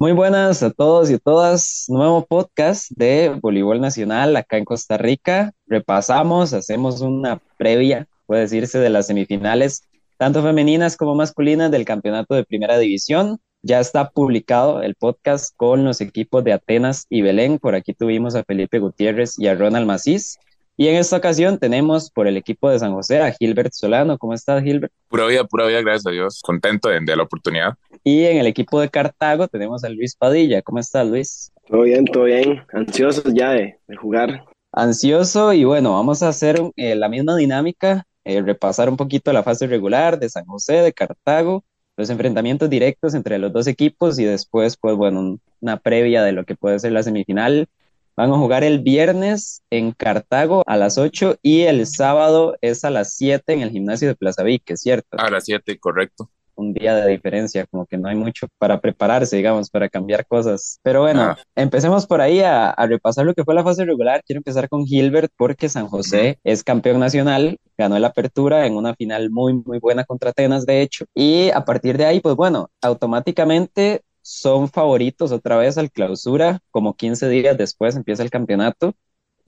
Muy 0.00 0.12
buenas 0.12 0.62
a 0.62 0.70
todos 0.70 1.10
y 1.10 1.14
a 1.14 1.18
todas. 1.18 1.86
Nuevo 1.88 2.24
podcast 2.24 2.88
de 2.94 3.36
Voleibol 3.42 3.80
Nacional 3.80 4.36
acá 4.36 4.56
en 4.56 4.64
Costa 4.64 4.96
Rica. 4.96 5.52
Repasamos, 5.66 6.52
hacemos 6.52 7.00
una 7.00 7.42
previa, 7.56 8.06
puede 8.26 8.42
decirse, 8.42 8.78
de 8.78 8.90
las 8.90 9.08
semifinales, 9.08 9.88
tanto 10.16 10.40
femeninas 10.40 10.96
como 10.96 11.16
masculinas 11.16 11.72
del 11.72 11.84
campeonato 11.84 12.36
de 12.36 12.44
primera 12.44 12.78
división. 12.78 13.40
Ya 13.62 13.80
está 13.80 14.10
publicado 14.10 14.82
el 14.82 14.94
podcast 14.94 15.52
con 15.56 15.84
los 15.84 16.00
equipos 16.00 16.44
de 16.44 16.52
Atenas 16.52 17.06
y 17.10 17.22
Belén. 17.22 17.58
Por 17.58 17.74
aquí 17.74 17.92
tuvimos 17.92 18.36
a 18.36 18.44
Felipe 18.44 18.78
Gutiérrez 18.78 19.36
y 19.36 19.48
a 19.48 19.56
Ronald 19.56 19.88
Macís. 19.88 20.38
Y 20.80 20.86
en 20.86 20.94
esta 20.94 21.16
ocasión 21.16 21.58
tenemos 21.58 22.08
por 22.08 22.28
el 22.28 22.36
equipo 22.36 22.70
de 22.70 22.78
San 22.78 22.94
José 22.94 23.20
a 23.20 23.32
Gilbert 23.32 23.72
Solano. 23.72 24.16
¿Cómo 24.16 24.32
estás, 24.32 24.62
Gilbert? 24.62 24.92
Pura 25.08 25.26
vida, 25.26 25.42
pura 25.42 25.66
vida, 25.66 25.80
gracias 25.80 26.06
a 26.06 26.10
Dios. 26.12 26.40
Contento 26.40 26.88
de, 26.88 27.16
la 27.16 27.24
oportunidad. 27.24 27.74
Y 28.04 28.24
en 28.24 28.38
el 28.38 28.46
equipo 28.46 28.80
de 28.80 28.88
Cartago 28.88 29.48
tenemos 29.48 29.84
a 29.84 29.88
Luis 29.88 30.14
Padilla. 30.16 30.62
¿Cómo 30.62 30.78
estás, 30.78 31.06
Luis? 31.06 31.52
Todo 31.66 31.82
bien, 31.82 32.04
todo 32.04 32.24
bien. 32.24 32.62
Ansioso 32.72 33.22
ya 33.32 33.50
de, 33.50 33.78
jugar. 34.00 34.44
Ansioso 34.72 35.52
y 35.52 35.64
bueno, 35.64 35.92
vamos 35.92 36.22
a 36.22 36.28
hacer 36.28 36.60
eh, 36.76 36.94
la 36.94 37.08
misma 37.08 37.36
dinámica, 37.36 38.04
eh, 38.24 38.42
repasar 38.42 38.88
un 38.88 38.96
poquito 38.96 39.32
la 39.32 39.42
fase 39.42 39.66
regular 39.66 40.18
de 40.18 40.28
San 40.28 40.44
José, 40.44 40.74
de 40.74 40.92
Cartago, 40.92 41.64
los 41.96 42.10
enfrentamientos 42.10 42.68
directos 42.70 43.14
entre 43.14 43.38
los 43.38 43.52
dos 43.52 43.66
equipos 43.66 44.18
y 44.18 44.24
después, 44.24 44.76
pues 44.76 44.94
bueno, 44.94 45.38
una 45.60 45.76
previa 45.78 46.22
de 46.22 46.32
lo 46.32 46.44
que 46.44 46.54
puede 46.54 46.78
ser 46.78 46.92
la 46.92 47.02
semifinal 47.02 47.68
Van 48.18 48.32
a 48.32 48.36
jugar 48.36 48.64
el 48.64 48.80
viernes 48.80 49.62
en 49.70 49.92
Cartago 49.92 50.64
a 50.66 50.76
las 50.76 50.98
8 50.98 51.38
y 51.40 51.60
el 51.60 51.86
sábado 51.86 52.56
es 52.62 52.84
a 52.84 52.90
las 52.90 53.14
7 53.14 53.52
en 53.52 53.60
el 53.60 53.70
gimnasio 53.70 54.08
de 54.08 54.16
Plaza 54.16 54.42
¿es 54.44 54.80
cierto? 54.80 55.16
A 55.20 55.30
las 55.30 55.44
7, 55.44 55.78
correcto. 55.78 56.28
Un 56.58 56.72
día 56.72 56.96
de 56.96 57.08
diferencia, 57.08 57.66
como 57.66 57.86
que 57.86 57.96
no 57.96 58.08
hay 58.08 58.16
mucho 58.16 58.48
para 58.58 58.80
prepararse, 58.80 59.36
digamos, 59.36 59.70
para 59.70 59.88
cambiar 59.88 60.26
cosas. 60.26 60.80
Pero 60.82 61.02
bueno, 61.02 61.22
ah. 61.22 61.38
empecemos 61.54 62.04
por 62.04 62.20
ahí 62.20 62.40
a, 62.40 62.74
repasar 62.88 63.24
lo 63.24 63.32
que 63.32 63.44
fue 63.44 63.54
la 63.54 63.62
fase 63.62 63.84
regular. 63.84 64.22
Quiero 64.26 64.38
empezar 64.38 64.68
con 64.68 64.84
Gilbert 64.84 65.30
porque 65.36 65.68
San 65.68 65.86
José 65.86 66.40
es 66.42 66.64
campeón 66.64 66.98
nacional, 66.98 67.58
ganó 67.76 67.96
la 68.00 68.08
apertura 68.08 68.66
en 68.66 68.76
una 68.76 68.96
final 68.96 69.30
muy, 69.30 69.54
muy 69.54 69.78
buena 69.78 70.02
contra 70.02 70.30
Atenas, 70.30 70.66
de 70.66 70.82
hecho. 70.82 71.04
Y 71.14 71.50
a 71.50 71.64
partir 71.64 71.96
de 71.96 72.06
ahí, 72.06 72.20
pues 72.20 72.34
bueno, 72.34 72.70
automáticamente 72.82 74.02
son 74.20 74.68
favoritos 74.68 75.32
otra 75.32 75.56
vez 75.56 75.78
al 75.78 75.90
clausura, 75.90 76.58
como 76.70 76.94
15 76.94 77.28
días 77.28 77.56
después 77.56 77.96
empieza 77.96 78.22
el 78.24 78.30
campeonato. 78.30 78.94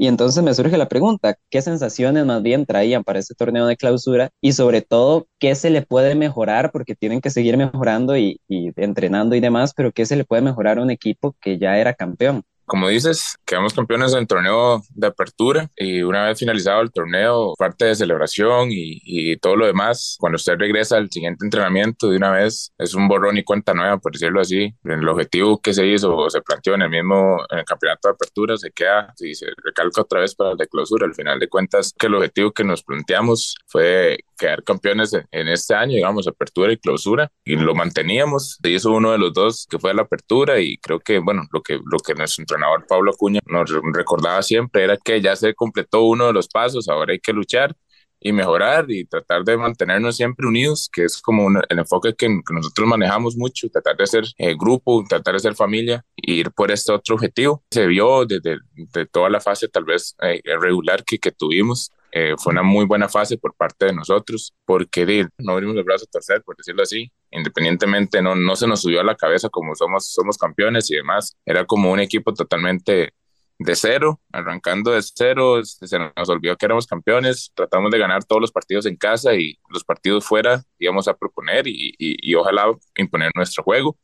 Y 0.01 0.07
entonces 0.09 0.43
me 0.43 0.55
surge 0.55 0.79
la 0.79 0.89
pregunta, 0.89 1.37
¿qué 1.51 1.61
sensaciones 1.61 2.25
más 2.25 2.43
bien 2.43 2.65
traían 2.65 3.05
para 3.05 3.19
este 3.19 3.35
torneo 3.35 3.67
de 3.67 3.77
clausura? 3.77 4.31
Y 4.41 4.53
sobre 4.55 4.81
todo, 4.81 5.29
¿qué 5.39 5.55
se 5.55 5.69
le 5.71 5.83
puede 5.83 6.15
mejorar? 6.15 6.73
Porque 6.73 6.95
tienen 6.97 7.21
que 7.21 7.29
seguir 7.31 7.57
mejorando 7.59 8.17
y, 8.17 8.41
y 8.49 8.71
entrenando 8.77 9.35
y 9.37 9.41
demás, 9.41 9.75
pero 9.77 9.93
¿qué 9.93 10.07
se 10.07 10.17
le 10.17 10.25
puede 10.25 10.41
mejorar 10.43 10.79
a 10.79 10.83
un 10.83 10.91
equipo 10.91 11.37
que 11.41 11.59
ya 11.59 11.77
era 11.79 11.93
campeón? 11.95 12.45
Como 12.71 12.89
dices, 12.89 13.37
quedamos 13.45 13.75
campeones 13.75 14.13
en 14.13 14.21
el 14.21 14.27
torneo 14.29 14.81
de 14.91 15.09
apertura 15.09 15.69
y 15.77 16.03
una 16.03 16.27
vez 16.27 16.39
finalizado 16.39 16.83
el 16.83 16.93
torneo, 16.93 17.55
parte 17.59 17.87
de 17.87 17.97
celebración 17.97 18.71
y, 18.71 19.01
y, 19.03 19.37
todo 19.39 19.57
lo 19.57 19.67
demás, 19.67 20.17
cuando 20.21 20.37
usted 20.37 20.55
regresa 20.57 20.97
al 20.97 21.11
siguiente 21.11 21.45
entrenamiento 21.45 22.09
de 22.09 22.17
una 22.17 22.31
vez, 22.31 22.73
es 22.79 22.95
un 22.95 23.09
borrón 23.09 23.37
y 23.39 23.43
cuenta 23.43 23.75
nueva, 23.75 23.99
por 23.99 24.13
decirlo 24.13 24.41
así. 24.41 24.73
El 24.85 25.09
objetivo 25.09 25.61
que 25.61 25.75
se 25.75 25.85
hizo 25.85 26.17
o 26.17 26.31
se 26.31 26.43
planteó 26.43 26.77
en 26.77 26.83
el 26.83 26.91
mismo 26.91 27.39
en 27.51 27.59
el 27.59 27.65
campeonato 27.65 28.07
de 28.07 28.15
apertura 28.15 28.57
se 28.57 28.71
queda 28.71 29.13
y 29.19 29.35
se 29.35 29.47
recalca 29.65 30.03
otra 30.03 30.21
vez 30.21 30.37
para 30.37 30.55
de 30.55 30.69
clausura. 30.69 31.07
Al 31.07 31.15
final 31.15 31.41
de 31.41 31.49
cuentas, 31.49 31.93
que 31.99 32.07
el 32.07 32.15
objetivo 32.15 32.53
que 32.53 32.63
nos 32.63 32.85
planteamos 32.85 33.57
fue 33.67 34.21
quedar 34.39 34.63
campeones 34.63 35.13
en, 35.13 35.49
este 35.49 35.75
año, 35.75 35.95
digamos, 35.95 36.27
apertura 36.27 36.73
y 36.73 36.79
clausura, 36.79 37.31
y 37.45 37.57
lo 37.57 37.75
manteníamos. 37.75 38.59
Se 38.63 38.71
hizo 38.71 38.93
uno 38.93 39.13
de 39.13 39.19
los 39.19 39.35
dos 39.35 39.67
que 39.69 39.79
fue 39.79 39.93
la 39.93 40.03
apertura 40.03 40.61
y 40.61 40.79
creo 40.79 41.01
que, 41.01 41.19
bueno, 41.19 41.43
lo 41.53 41.63
que, 41.63 41.81
lo 41.85 41.99
que 41.99 42.15
nuestro 42.15 42.43
entrenador 42.61 42.87
Pablo 42.87 43.13
Acuña 43.13 43.41
nos 43.47 43.71
recordaba 43.95 44.43
siempre 44.43 44.85
era 44.85 44.97
que 44.97 45.21
ya 45.21 45.35
se 45.37 45.55
completó 45.55 46.03
uno 46.03 46.27
de 46.27 46.33
los 46.33 46.49
pasos, 46.49 46.89
ahora 46.89 47.13
hay 47.13 47.21
que 47.21 47.33
luchar 47.33 47.75
y 48.23 48.33
mejorar 48.33 48.85
y 48.91 49.07
tratar 49.07 49.45
de 49.45 49.57
mantenernos 49.57 50.17
siempre 50.17 50.47
unidos, 50.47 50.91
que 50.93 51.05
es 51.05 51.23
como 51.23 51.49
el 51.49 51.79
enfoque 51.79 52.15
que, 52.15 52.29
nosotros 52.51 52.87
manejamos 52.87 53.35
mucho, 53.35 53.69
tratar 53.71 53.97
de 53.97 54.07
ser 54.07 54.25
eh, 54.37 54.55
grupo, 54.59 55.03
tratar 55.09 55.35
de 55.35 55.41
ser 55.41 55.55
familia 55.55 56.05
e 56.17 56.33
ir 56.33 56.51
por 56.51 56.71
este 56.71 56.93
otro 56.93 57.15
objetivo. 57.15 57.65
Se 57.71 57.87
vio 57.87 58.27
desde 58.27 58.59
de 58.75 59.07
toda 59.07 59.31
la 59.31 59.41
fase 59.41 59.69
tal 59.69 59.85
vez 59.85 60.17
eh, 60.21 60.43
regular 60.61 61.03
que, 61.03 61.19
que 61.19 61.33
tuvimos, 61.33 61.93
eh, 62.13 62.35
fue 62.39 62.53
una 62.53 62.63
muy 62.63 62.85
buena 62.87 63.09
fase 63.09 63.39
por 63.39 63.55
parte 63.55 63.87
de 63.87 63.93
nosotros, 63.93 64.55
porque 64.65 65.29
no 65.39 65.53
abrimos 65.53 65.77
el 65.77 65.85
brazo 65.85 66.05
a 66.05 66.11
torcer, 66.11 66.43
por 66.43 66.57
decirlo 66.57 66.83
así, 66.83 67.11
independientemente 67.31 68.23
no, 68.23 68.35
no 68.35 68.57
se 68.57 68.67
nos 68.67 68.83
subió 68.83 69.01
a 69.01 69.05
la 69.05 69.17
cabeza 69.17 69.49
como 69.49 69.75
somos, 69.75 70.13
somos 70.13 70.37
campeones 70.39 70.91
y 70.91 70.97
demás, 70.97 71.37
era 71.45 71.65
como 71.65 71.93
un 71.93 72.01
equipo 72.01 72.35
totalmente 72.35 73.15
de 73.59 73.77
cero, 73.77 74.21
arrancando 74.33 74.93
de 74.93 75.03
cero, 75.03 75.63
se 75.65 75.99
nos 75.99 76.29
olvidó 76.29 76.57
que 76.57 76.67
éramos 76.67 76.87
campeones, 76.87 77.53
tratamos 77.55 77.91
de 77.91 77.99
ganar 77.99 78.25
todos 78.25 78.41
los 78.41 78.53
partidos 78.53 78.87
en 78.87 78.97
casa 78.97 79.35
y 79.35 79.59
los 79.69 79.85
partidos 79.85 80.25
fuera 80.25 80.63
íbamos 80.79 81.09
a 81.09 81.15
proponer 81.15 81.67
y, 81.67 81.95
y, 81.99 82.31
y 82.31 82.35
ojalá 82.37 82.73
imponer 82.97 83.31
nuestro 83.35 83.63
juego, 83.63 83.99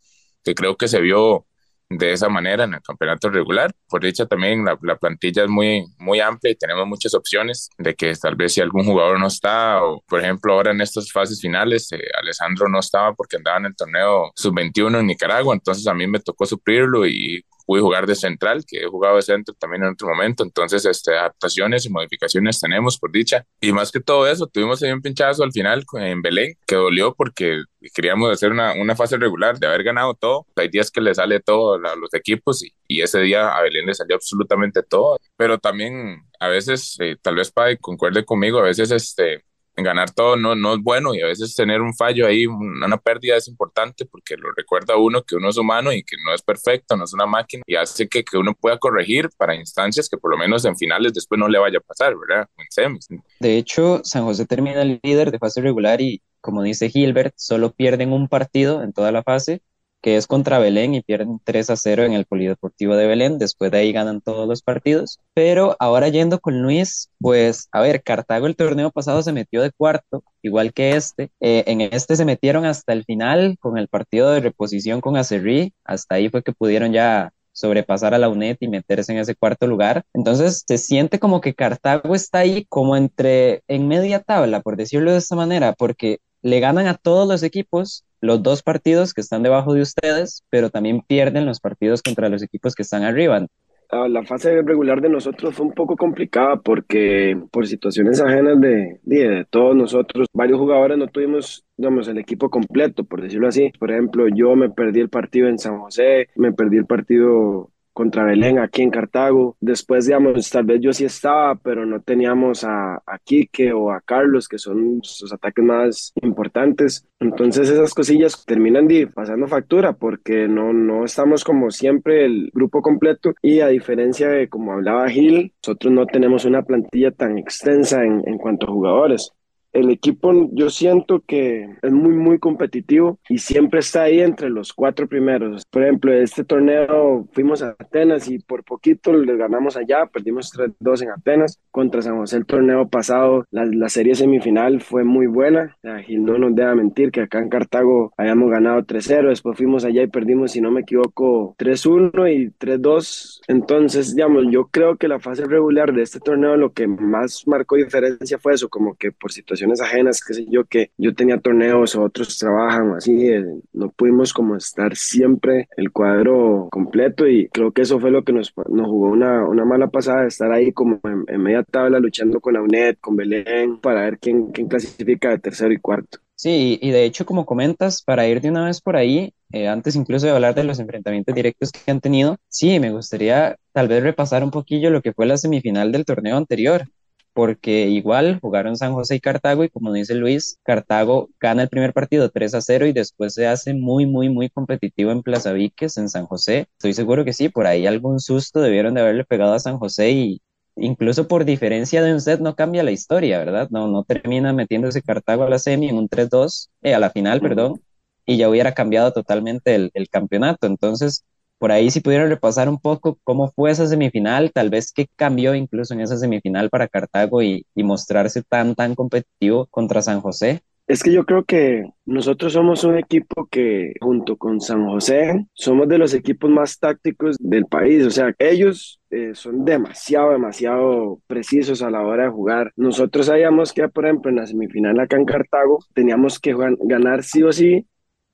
que 0.44 0.55
creo 0.55 0.77
que 0.77 0.88
se 0.88 1.00
vio 1.00 1.47
de 1.88 2.12
esa 2.12 2.28
manera 2.28 2.64
en 2.64 2.74
el 2.74 2.82
campeonato 2.82 3.30
regular. 3.30 3.72
Por 3.88 4.02
dicha 4.02 4.26
también 4.26 4.64
la, 4.64 4.97
plantilla 4.97 5.44
es 5.44 5.48
muy, 5.48 5.84
muy 5.98 6.20
amplia 6.20 6.52
y 6.52 6.56
tenemos 6.56 6.86
muchas 6.86 7.14
opciones 7.14 7.70
de 7.78 7.94
que 7.94 8.14
tal 8.14 8.36
vez 8.36 8.54
si 8.54 8.60
algún 8.60 8.84
jugador 8.84 9.19
no 9.20 9.28
está, 9.28 9.82
o 9.84 10.02
por 10.06 10.20
ejemplo 10.20 10.54
ahora 10.54 10.72
en 10.72 10.80
estas 10.80 11.10
fases 11.12 11.41
finales, 11.41 11.91
eh, 11.92 12.00
Alessandro 12.20 12.69
no 12.69 12.80
estaba 12.80 13.14
porque 13.14 13.36
andaba 13.36 13.58
en 13.58 13.66
el 13.66 13.76
torneo 13.76 14.32
sub-21 14.34 15.00
en 15.00 15.06
Nicaragua, 15.06 15.54
entonces 15.54 15.86
a 15.86 15.94
mí 15.94 16.06
me 16.06 16.20
tocó 16.20 16.46
suplirlo 16.46 17.06
y 17.06 17.44
pude 17.66 17.81
jugar 17.81 18.06
de 18.06 18.15
central, 18.15 18.65
que 18.66 18.78
he 18.78 18.87
jugado 18.87 19.16
de 19.16 19.22
centro 19.22 19.54
también 19.59 19.82
en 19.82 19.91
otro 19.91 20.09
momento, 20.09 20.44
entonces 20.44 20.84
este, 20.87 21.19
adaptaciones 21.19 21.84
y 21.84 21.91
modificaciones 21.91 22.60
tenemos 22.60 22.99
por 22.99 23.10
dicha. 23.12 23.44
Y 23.60 23.72
más 23.72 23.93
que 23.93 24.00
todo 24.00 24.27
eso, 24.27 24.47
tuvimos 24.47 24.82
ahí 24.82 24.93
un 24.93 25.03
pinchazo 25.03 25.43
al 25.43 25.53
final 25.53 25.84
en 25.94 26.22
Belén, 26.22 26.55
que 26.66 26.76
dolió 26.76 27.15
porque 27.15 27.62
queríamos 27.94 28.31
hacer 28.31 28.53
una, 28.53 28.72
una 28.75 28.97
fase 28.97 29.16
regular 29.16 29.59
de 29.59 29.66
haber 29.66 29.82
ganado 29.82 30.15
todo. 30.15 30.47
Hay 30.56 30.69
días 30.69 30.91
que 30.91 31.00
le 31.00 31.15
sale 31.15 31.41
todo 31.41 31.75
a 31.75 31.97
los 31.97 32.15
equipos 32.15 32.62
y, 32.65 32.72
y 32.88 33.03
ese 33.03 33.21
día 33.21 33.49
a 33.49 33.62
Belén 33.62 33.87
le 33.87 33.94
salió 33.94 34.16
absolutamente 34.16 34.82
todo, 34.82 35.19
pero 35.37 35.59
también 35.59 36.25
a 36.41 36.49
veces, 36.49 36.97
eh, 37.00 37.16
tal 37.21 37.37
vez 37.37 37.50
Pai 37.50 37.76
concuerde 37.78 38.25
conmigo, 38.25 38.59
a 38.59 38.62
veces 38.62 38.91
este, 38.91 39.44
ganar 39.84 40.10
todo 40.10 40.37
no, 40.37 40.54
no 40.54 40.75
es 40.75 40.81
bueno 40.82 41.14
y 41.14 41.20
a 41.20 41.26
veces 41.26 41.54
tener 41.54 41.81
un 41.81 41.94
fallo 41.94 42.26
ahí, 42.26 42.47
una 42.47 42.97
pérdida 42.97 43.37
es 43.37 43.48
importante 43.48 44.06
porque 44.06 44.37
lo 44.37 44.50
recuerda 44.53 44.97
uno 44.97 45.22
que 45.22 45.37
uno 45.37 45.48
es 45.50 45.56
humano 45.56 45.92
y 45.92 46.03
que 46.03 46.16
no 46.25 46.34
es 46.34 46.42
perfecto, 46.42 46.97
no 46.97 47.04
es 47.04 47.12
una 47.12 47.26
máquina 47.26 47.62
y 47.66 47.76
hace 47.76 48.09
que, 48.09 48.25
que 48.25 48.38
uno 48.38 48.54
pueda 48.54 48.78
corregir 48.78 49.28
para 49.37 49.54
instancias 49.54 50.09
que 50.09 50.16
por 50.16 50.31
lo 50.31 50.38
menos 50.38 50.64
en 50.64 50.76
finales 50.76 51.12
después 51.12 51.38
no 51.38 51.48
le 51.48 51.59
vaya 51.59 51.78
a 51.78 51.82
pasar, 51.82 52.14
¿verdad? 52.16 52.48
En 52.56 52.66
semis. 52.70 53.06
De 53.41 53.56
hecho, 53.56 54.00
San 54.04 54.25
José 54.25 54.47
termina 54.47 54.82
el 54.82 55.00
líder 55.03 55.31
de 55.31 55.38
fase 55.38 55.60
regular 55.60 56.00
y 56.00 56.22
como 56.41 56.62
dice 56.62 56.88
Gilbert, 56.88 57.34
solo 57.37 57.72
pierden 57.72 58.12
un 58.12 58.28
partido 58.28 58.82
en 58.82 58.93
toda 58.93 59.10
la 59.10 59.22
fase 59.22 59.62
que 60.06 60.17
es 60.17 60.28
contra 60.28 60.61
Belén 60.61 60.94
y 60.94 61.03
pierden 61.03 61.41
3 61.43 61.69
a 61.71 61.77
0 61.77 62.05
en 62.05 62.12
el 62.12 62.27
Polideportivo 62.27 62.94
de 62.94 63.09
Belén. 63.09 63.39
Después 63.39 63.72
de 63.72 63.78
ahí 63.78 63.91
ganan 63.91 64.21
todos 64.21 64.47
los 64.47 64.62
partidos. 64.62 65.19
Pero 65.34 65.75
ahora 65.81 66.09
yendo 66.09 66.39
con 66.39 66.62
Luis, 66.62 67.11
pues 67.19 67.67
a 67.72 67.81
ver, 67.81 68.05
Cartago 68.05 68.47
el 68.47 68.55
torneo 68.55 68.93
pasado 68.93 69.21
se 69.22 69.33
metió 69.33 69.62
de 69.62 69.72
cuarto, 69.72 70.22
igual 70.43 70.72
que 70.72 70.94
este. 70.94 71.33
Eh, 71.41 71.65
en 71.67 71.81
este 71.81 72.15
se 72.15 72.25
metieron 72.25 72.67
hasta 72.67 72.93
el 72.93 73.03
final 73.03 73.56
con 73.59 73.78
el 73.78 73.89
partido 73.89 74.31
de 74.31 74.39
reposición 74.39 75.00
con 75.00 75.17
Acerrí. 75.17 75.75
Hasta 75.84 76.15
ahí 76.15 76.28
fue 76.28 76.44
que 76.44 76.53
pudieron 76.53 76.93
ya 76.93 77.33
sobrepasar 77.50 78.15
a 78.15 78.19
la 78.19 78.28
UNED 78.28 78.59
y 78.61 78.69
meterse 78.69 79.11
en 79.11 79.19
ese 79.19 79.34
cuarto 79.34 79.67
lugar. 79.67 80.05
Entonces 80.15 80.62
se 80.69 80.78
siente 80.78 81.19
como 81.19 81.41
que 81.41 81.55
Cartago 81.55 82.15
está 82.15 82.38
ahí 82.38 82.64
como 82.69 82.97
entre 82.97 83.64
en 83.67 83.88
media 83.88 84.20
tabla, 84.20 84.61
por 84.61 84.76
decirlo 84.76 85.11
de 85.11 85.19
esta 85.19 85.35
manera, 85.35 85.73
porque 85.73 86.19
le 86.43 86.61
ganan 86.61 86.87
a 86.87 86.94
todos 86.94 87.26
los 87.26 87.43
equipos 87.43 88.05
los 88.26 88.43
dos 88.43 88.62
partidos 88.62 89.14
que 89.14 89.20
están 89.20 89.43
debajo 89.43 89.75
de 89.75 89.82
ustedes, 89.82 90.44
pero 90.50 90.70
también 90.70 91.00
pierden 91.00 91.46
los 91.46 91.61
partidos 91.61 92.02
contra 92.02 92.28
los 92.28 92.43
equipos 92.43 92.75
que 92.75 92.82
están 92.82 93.02
arriba. 93.02 93.46
Ah, 93.90 94.08
la 94.08 94.25
fase 94.25 94.62
regular 94.62 95.00
de 95.00 95.08
nosotros 95.08 95.55
fue 95.55 95.64
un 95.64 95.73
poco 95.73 95.96
complicada 95.96 96.56
porque 96.56 97.40
por 97.52 97.69
situaciones 97.69 98.20
ajenas 98.20 98.61
de, 98.61 98.99
de, 99.05 99.46
todos 99.49 99.76
nosotros, 99.76 100.26
varios 100.32 100.58
jugadores 100.58 100.99
no 100.99 101.06
tuvimos 101.06 101.64
digamos, 101.76 102.08
el 102.08 102.19
equipo 102.19 102.50
completo, 102.50 103.05
por 103.05 103.23
decirlo 103.23 103.49
así. 103.49 103.70
Por 103.78 103.90
ejemplo, 103.90 104.26
yo 104.28 104.56
me 104.56 104.70
perdí 104.70 105.00
el 105.00 105.08
partido 105.08 105.49
en 105.49 105.58
San 105.58 105.78
José, 105.78 106.28
me 106.34 106.52
perdí 106.52 106.78
el 106.78 106.87
partido 106.87 107.70
contra 107.96 108.25
Belén 108.25 108.58
aquí 108.58 108.82
en 108.82 108.90
Cartago. 108.90 109.56
Después, 109.58 110.04
digamos, 110.04 110.50
tal 110.50 110.64
vez 110.64 110.82
yo 110.82 110.93
sí 110.93 111.06
estaba, 111.06 111.54
pero 111.54 111.87
no 111.87 112.02
teníamos 112.02 112.62
a, 112.62 112.96
a 112.96 113.19
Quique 113.25 113.72
o 113.72 113.90
a 113.90 114.02
Carlos, 114.02 114.48
que 114.48 114.58
son 114.58 115.00
sus 115.02 115.32
ataques 115.32 115.64
más 115.64 116.12
importantes. 116.20 117.08
Entonces 117.19 117.70
esas 117.70 117.94
cosillas 117.94 118.44
terminan 118.44 118.87
pasando 119.14 119.48
factura 119.48 119.94
porque 119.94 120.46
no, 120.46 120.75
no 120.75 121.06
estamos 121.06 121.43
como 121.43 121.70
siempre 121.70 122.26
el 122.26 122.50
grupo 122.52 122.82
completo 122.82 123.32
y 123.40 123.60
a 123.60 123.69
diferencia 123.69 124.28
de 124.28 124.49
como 124.50 124.72
hablaba 124.72 125.08
Gil, 125.08 125.54
nosotros 125.62 125.92
no 125.94 126.04
tenemos 126.04 126.44
una 126.44 126.62
plantilla 126.62 127.12
tan 127.12 127.38
extensa 127.38 128.04
en, 128.04 128.22
en 128.26 128.37
cuanto 128.37 128.66
a 128.66 128.72
jugadores. 128.72 129.32
El 129.76 129.90
equipo 129.90 130.32
yo 130.52 130.70
siento 130.70 131.23
que 131.26 131.69
es 131.82 131.93
muy, 131.93 132.14
muy 132.14 132.38
competitivo 132.38 133.19
y 133.28 133.38
siempre 133.38 133.81
está 133.81 134.02
ahí 134.02 134.20
entre 134.20 134.49
los 134.49 134.73
cuatro 134.73 135.06
primeros. 135.06 135.64
Por 135.70 135.82
ejemplo, 135.82 136.12
este 136.12 136.44
torneo 136.44 137.28
fuimos 137.32 137.62
a 137.62 137.76
Atenas 137.78 138.28
y 138.28 138.38
por 138.38 138.64
poquito 138.64 139.12
le 139.12 139.37
ganamos 139.37 139.76
allá, 139.76 140.06
perdimos 140.06 140.52
3-2 140.52 141.02
en 141.02 141.11
Atenas 141.11 141.61
contra 141.70 142.02
San 142.02 142.17
José 142.17 142.38
el 142.38 142.46
torneo 142.46 142.88
pasado. 142.88 143.44
La, 143.50 143.67
la 143.67 143.88
serie 143.88 144.14
semifinal 144.14 144.81
fue 144.81 145.05
muy 145.05 145.26
buena. 145.26 145.76
Gil 146.06 146.25
no 146.25 146.38
nos 146.38 146.55
debe 146.55 146.75
mentir 146.75 147.11
que 147.11 147.23
acá 147.23 147.40
en 147.40 147.50
Cartago 147.50 148.12
habíamos 148.17 148.50
ganado 148.50 148.81
3-0, 148.82 149.28
después 149.28 149.56
fuimos 149.58 149.84
allá 149.84 150.02
y 150.02 150.06
perdimos, 150.06 150.52
si 150.52 150.61
no 150.61 150.70
me 150.70 150.81
equivoco, 150.81 151.55
3-1 151.58 152.34
y 152.34 152.50
3-2. 152.58 153.40
Entonces, 153.49 154.14
digamos, 154.14 154.44
yo 154.50 154.67
creo 154.67 154.96
que 154.96 155.08
la 155.08 155.20
fase 155.20 155.44
regular 155.44 155.93
de 155.93 156.02
este 156.02 156.20
torneo 156.20 156.56
lo 156.56 156.73
que 156.73 156.87
más 156.87 157.46
marcó 157.46 157.76
diferencia 157.76 158.38
fue 158.38 158.55
eso, 158.55 158.69
como 158.69 158.94
que 158.94 159.12
por 159.12 159.32
ajenas, 159.80 160.22
qué 160.24 160.34
sé 160.34 160.46
yo, 160.48 160.64
que 160.64 160.90
yo 160.96 161.14
tenía 161.14 161.38
torneos 161.38 161.94
o 161.94 162.02
otros 162.02 162.38
trabajan 162.38 162.94
así, 162.94 163.28
eh, 163.28 163.44
no 163.72 163.90
pudimos 163.90 164.32
como 164.32 164.56
estar 164.56 164.96
siempre 164.96 165.68
el 165.76 165.92
cuadro 165.92 166.68
completo 166.70 167.26
y 167.26 167.48
creo 167.48 167.72
que 167.72 167.82
eso 167.82 168.00
fue 168.00 168.10
lo 168.10 168.24
que 168.24 168.32
nos, 168.32 168.52
nos 168.68 168.86
jugó 168.86 169.08
una, 169.08 169.46
una 169.46 169.64
mala 169.64 169.88
pasada, 169.88 170.26
estar 170.26 170.52
ahí 170.52 170.72
como 170.72 171.00
en, 171.04 171.42
media 171.42 171.62
tabla 171.62 171.98
luchando 171.98 172.40
con 172.40 172.54
la 172.54 172.62
UNED, 172.62 172.96
con 173.00 173.16
Belén, 173.16 173.78
para 173.78 174.02
ver 174.02 174.18
quién, 174.18 174.50
quién 174.52 174.68
clasifica 174.68 175.30
de 175.30 175.38
tercero 175.38 175.72
y 175.72 175.78
cuarto. 175.78 176.18
Sí, 176.36 176.78
y 176.82 176.90
de 176.90 177.04
hecho, 177.04 177.24
como 177.24 177.46
comentas, 177.46 178.02
para 178.02 178.28
ir 178.28 178.42
de 178.42 178.50
una 178.50 178.66
vez 178.66 178.82
por 178.82 178.96
ahí, 178.96 179.32
eh, 179.52 179.68
antes 179.68 179.96
incluso 179.96 180.26
de 180.26 180.32
hablar 180.32 180.54
de 180.54 180.64
los 180.64 180.78
enfrentamientos 180.78 181.34
directos 181.34 181.72
que 181.72 181.90
han 181.90 182.00
tenido, 182.02 182.36
sí, 182.48 182.78
me 182.78 182.90
gustaría 182.92 183.56
tal 183.72 183.88
vez 183.88 184.02
repasar 184.02 184.44
un 184.44 184.50
poquillo 184.50 184.90
lo 184.90 185.00
que 185.00 185.14
fue 185.14 185.24
la 185.24 185.38
semifinal 185.38 185.92
del 185.92 186.04
torneo 186.04 186.36
anterior, 186.36 186.88
porque 187.37 187.88
igual 187.88 188.41
jugaron 188.41 188.79
San 188.79 188.94
José 188.94 189.17
y 189.17 189.21
Cartago 189.21 189.62
y 189.62 189.69
como 189.69 189.93
dice 189.93 190.15
Luis, 190.15 190.59
Cartago 190.62 191.29
gana 191.38 191.65
el 191.65 191.69
primer 191.69 191.93
partido 191.93 192.31
3 192.31 192.55
a 192.55 192.62
0 192.62 192.87
y 192.87 192.94
después 192.94 193.35
se 193.35 193.47
hace 193.47 193.75
muy, 193.75 194.06
muy, 194.06 194.31
muy 194.31 194.49
competitivo 194.49 195.11
en 195.11 195.23
Plaza 195.23 195.53
Víquez, 195.53 195.99
en 195.99 196.09
San 196.09 196.25
José. 196.25 196.67
Estoy 196.79 196.94
seguro 196.94 197.27
que 197.27 197.35
sí, 197.35 197.50
por 197.50 197.67
ahí 197.67 197.87
algún 197.87 198.21
susto 198.21 198.61
debieron 198.61 198.94
de 198.94 199.03
haberle 199.03 199.25
pegado 199.25 199.53
a 199.53 199.59
San 199.59 199.77
José 199.77 200.12
y, 200.12 200.41
incluso 200.77 201.29
por 201.29 201.44
diferencia 201.44 202.03
de 202.03 202.15
un 202.15 202.23
set 202.23 202.41
no 202.41 202.56
cambia 202.56 202.83
la 202.83 202.93
historia, 202.93 203.38
¿verdad? 203.38 203.69
No, 203.71 203.87
no 203.87 204.03
termina 204.05 204.55
metiéndose 204.55 205.03
Cartago 205.03 205.43
a 205.43 205.50
la 205.50 205.59
semi 205.59 205.91
en 205.91 205.99
un 205.99 206.09
3-2, 206.09 206.71
eh, 206.81 206.94
a 206.94 206.99
la 206.99 207.11
final, 207.11 207.43
perdón, 207.43 207.83
y 208.25 208.38
ya 208.38 208.49
hubiera 208.49 208.73
cambiado 208.73 209.12
totalmente 209.12 209.75
el, 209.75 209.91
el, 209.93 210.09
campeonato. 210.09 210.67
Entonces, 210.67 211.23
por 211.58 211.73
ahí 211.73 211.91
si 211.91 212.00
pudieran 212.00 212.29
repasar 212.29 212.69
un 212.69 212.79
poco 212.79 213.19
cómo 213.25 213.50
fue 213.50 213.70
esa 213.70 213.87
semifinal, 213.87 214.53
tal 214.53 214.70
vez 214.70 214.93
qué 214.93 215.06
cambió 215.17 215.55
incluso 215.55 215.94
en 215.94 216.00
esa 216.00 216.17
semifinal 216.17 216.70
para 216.70 216.88
Cartago 216.88 217.43
y, 217.43 217.67
y 217.75 217.82
mostrarse 217.82 218.43
tan, 218.43 218.75
tan 218.75 218.94
competitivo 218.94 219.67
contra 219.67 220.03
San 220.03 220.20
José. 220.20 220.62
Es 220.87 221.03
que 221.03 221.12
yo 221.12 221.25
creo 221.25 221.44
que 221.44 221.85
nosotros 222.05 222.53
somos 222.53 222.85
un 222.85 222.97
equipo 222.97 223.49
que 223.50 223.94
junto 224.00 224.37
con 224.37 224.61
San 224.61 224.87
José 224.87 225.44
somos 225.53 225.88
de 225.88 225.99
los 225.99 226.14
equipos 226.14 226.49
más 226.49 226.79
tácticos 226.79 227.37
del 227.41 227.67
país. 227.67 228.06
O 228.06 228.11
sea, 228.11 228.32
ellos 228.38 229.00
eh, 229.11 229.32
son 229.35 229.64
demasiado, 229.64 230.31
demasiado 230.31 231.20
precisos 231.26 231.82
a 231.82 231.91
la 231.91 232.02
hora 232.02 232.25
de 232.25 232.31
jugar. 232.31 232.73
Nosotros 232.76 233.26
sabíamos 233.26 233.73
que, 233.73 233.88
por 233.88 234.06
ejemplo, 234.06 234.31
en 234.31 234.37
la 234.37 234.47
semifinal 234.47 235.00
acá 235.00 235.17
en 235.17 235.25
Cartago 235.25 235.81
teníamos 235.93 236.38
que 236.38 236.55
ganar 236.85 237.25
sí 237.25 237.43
o 237.43 237.52
sí 237.52 237.85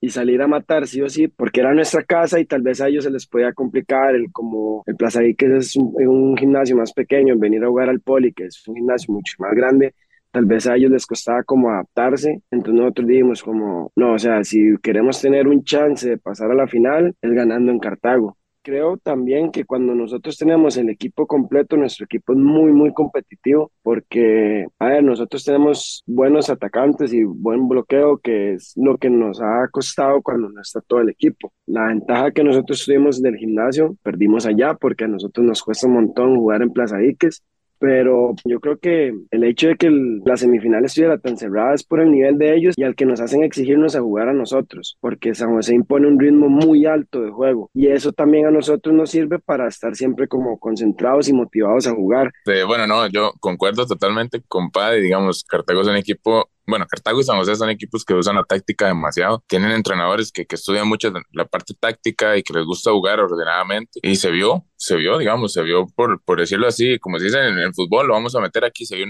y 0.03 0.09
salir 0.09 0.41
a 0.41 0.47
matar 0.47 0.85
sí 0.85 1.01
o 1.01 1.07
sí, 1.07 1.29
porque 1.29 1.61
era 1.61 1.73
nuestra 1.73 2.03
casa 2.03 2.37
y 2.37 2.45
tal 2.45 2.61
vez 2.61 2.81
a 2.81 2.89
ellos 2.89 3.05
se 3.05 3.09
les 3.09 3.25
podía 3.25 3.53
complicar 3.53 4.13
el 4.15 4.33
como 4.33 4.83
el 4.85 4.97
Plaza 4.97 5.21
que 5.37 5.45
es 5.55 5.77
un, 5.77 6.35
gimnasio 6.35 6.75
más 6.75 6.91
pequeño, 6.91 7.37
venir 7.37 7.63
a 7.63 7.69
jugar 7.69 7.87
al 7.87 8.01
Poli, 8.01 8.33
que 8.33 8.47
es 8.47 8.67
un 8.67 8.75
gimnasio 8.75 9.13
mucho 9.13 9.35
más 9.39 9.53
grande, 9.53 9.95
tal 10.29 10.43
vez 10.43 10.67
a 10.67 10.75
ellos 10.75 10.91
les 10.91 11.05
costaba 11.05 11.41
como 11.43 11.69
adaptarse, 11.69 12.41
entonces 12.51 12.81
nosotros 12.81 13.07
dijimos 13.07 13.41
como, 13.41 13.93
no, 13.95 14.15
o 14.15 14.19
sea, 14.19 14.43
si 14.43 14.75
queremos 14.83 15.21
tener 15.21 15.47
un 15.47 15.63
chance 15.63 16.09
de 16.09 16.17
pasar 16.17 16.51
a 16.51 16.55
la 16.55 16.67
final, 16.67 17.15
es 17.21 17.31
ganando 17.31 17.71
en 17.71 17.79
Cartago. 17.79 18.37
Creo 18.65 18.95
también 18.95 19.51
que 19.51 19.65
cuando 19.65 19.93
nosotros 19.93 20.37
tenemos 20.37 20.77
el 20.77 20.89
equipo 20.89 21.27
completo, 21.27 21.75
nuestro 21.75 22.05
equipo 22.05 22.31
es 22.31 22.39
muy, 22.39 22.71
muy 22.71 22.93
competitivo 22.93 23.73
porque, 23.81 24.65
a 24.79 24.85
ver, 24.87 25.03
nosotros 25.03 25.43
tenemos 25.43 26.01
buenos 26.05 26.49
atacantes 26.49 27.11
y 27.13 27.25
buen 27.25 27.67
bloqueo, 27.67 28.19
que 28.19 28.53
es 28.53 28.71
lo 28.77 28.97
que 28.97 29.09
nos 29.09 29.41
ha 29.41 29.67
costado 29.69 30.21
cuando 30.21 30.47
no 30.49 30.61
está 30.61 30.79
todo 30.79 31.01
el 31.01 31.09
equipo. 31.09 31.51
La 31.65 31.87
ventaja 31.87 32.31
que 32.31 32.43
nosotros 32.45 32.85
tuvimos 32.85 33.21
del 33.21 33.35
gimnasio, 33.35 33.97
perdimos 34.01 34.45
allá 34.45 34.75
porque 34.75 35.03
a 35.03 35.09
nosotros 35.09 35.45
nos 35.45 35.61
cuesta 35.61 35.87
un 35.87 35.95
montón 35.95 36.37
jugar 36.37 36.61
en 36.61 36.71
Plaza 36.71 37.03
Iques 37.03 37.43
pero 37.83 38.33
yo 38.45 38.61
creo 38.61 38.79
que 38.79 39.13
el 39.29 39.43
hecho 39.43 39.67
de 39.67 39.75
que 39.75 39.91
la 40.23 40.37
semifinal 40.37 40.85
estuviera 40.85 41.17
tan 41.17 41.35
cerrada 41.35 41.73
es 41.75 41.83
por 41.83 41.99
el 41.99 42.11
nivel 42.11 42.37
de 42.37 42.55
ellos 42.55 42.75
y 42.77 42.83
al 42.83 42.95
que 42.95 43.05
nos 43.05 43.19
hacen 43.19 43.43
exigirnos 43.43 43.93
a 43.97 43.99
jugar 43.99 44.29
a 44.29 44.33
nosotros, 44.33 44.97
porque 45.01 45.35
San 45.35 45.53
José 45.53 45.75
impone 45.75 46.07
un 46.07 46.17
ritmo 46.17 46.47
muy 46.47 46.85
alto 46.85 47.19
de 47.19 47.31
juego 47.31 47.69
y 47.73 47.87
eso 47.87 48.13
también 48.13 48.45
a 48.45 48.51
nosotros 48.51 48.95
nos 48.95 49.11
sirve 49.11 49.37
para 49.37 49.67
estar 49.67 49.95
siempre 49.95 50.29
como 50.29 50.57
concentrados 50.59 51.27
y 51.27 51.33
motivados 51.33 51.85
a 51.85 51.93
jugar. 51.93 52.31
bueno, 52.65 52.87
no, 52.87 53.05
yo 53.07 53.33
concuerdo 53.41 53.85
totalmente 53.85 54.41
con 54.47 54.71
Padre, 54.71 55.01
digamos, 55.01 55.43
Cartago 55.43 55.81
es 55.81 55.87
un 55.89 55.97
equipo 55.97 56.47
bueno, 56.65 56.85
Cartago 56.87 57.19
y 57.19 57.23
San 57.23 57.37
José 57.37 57.55
son 57.55 57.69
equipos 57.69 58.05
que 58.05 58.13
usan 58.13 58.35
la 58.35 58.43
táctica 58.43 58.87
demasiado. 58.87 59.43
Tienen 59.47 59.71
entrenadores 59.71 60.31
que, 60.31 60.45
que 60.45 60.55
estudian 60.55 60.87
mucho 60.87 61.11
la 61.31 61.45
parte 61.45 61.73
táctica 61.79 62.37
y 62.37 62.43
que 62.43 62.53
les 62.53 62.65
gusta 62.65 62.91
jugar 62.91 63.19
ordenadamente. 63.19 63.99
Y 64.01 64.15
se 64.15 64.31
vio, 64.31 64.65
se 64.75 64.95
vio, 64.95 65.17
digamos, 65.17 65.53
se 65.53 65.61
vio 65.61 65.87
por, 65.95 66.21
por 66.23 66.39
decirlo 66.39 66.67
así, 66.67 66.99
como 66.99 67.19
se 67.19 67.25
dice 67.25 67.39
en 67.39 67.57
el 67.57 67.73
fútbol, 67.73 68.07
lo 68.07 68.13
vamos 68.13 68.35
a 68.35 68.39
meter 68.39 68.63
aquí. 68.63 68.85
Se 68.85 68.95
vio 68.95 69.05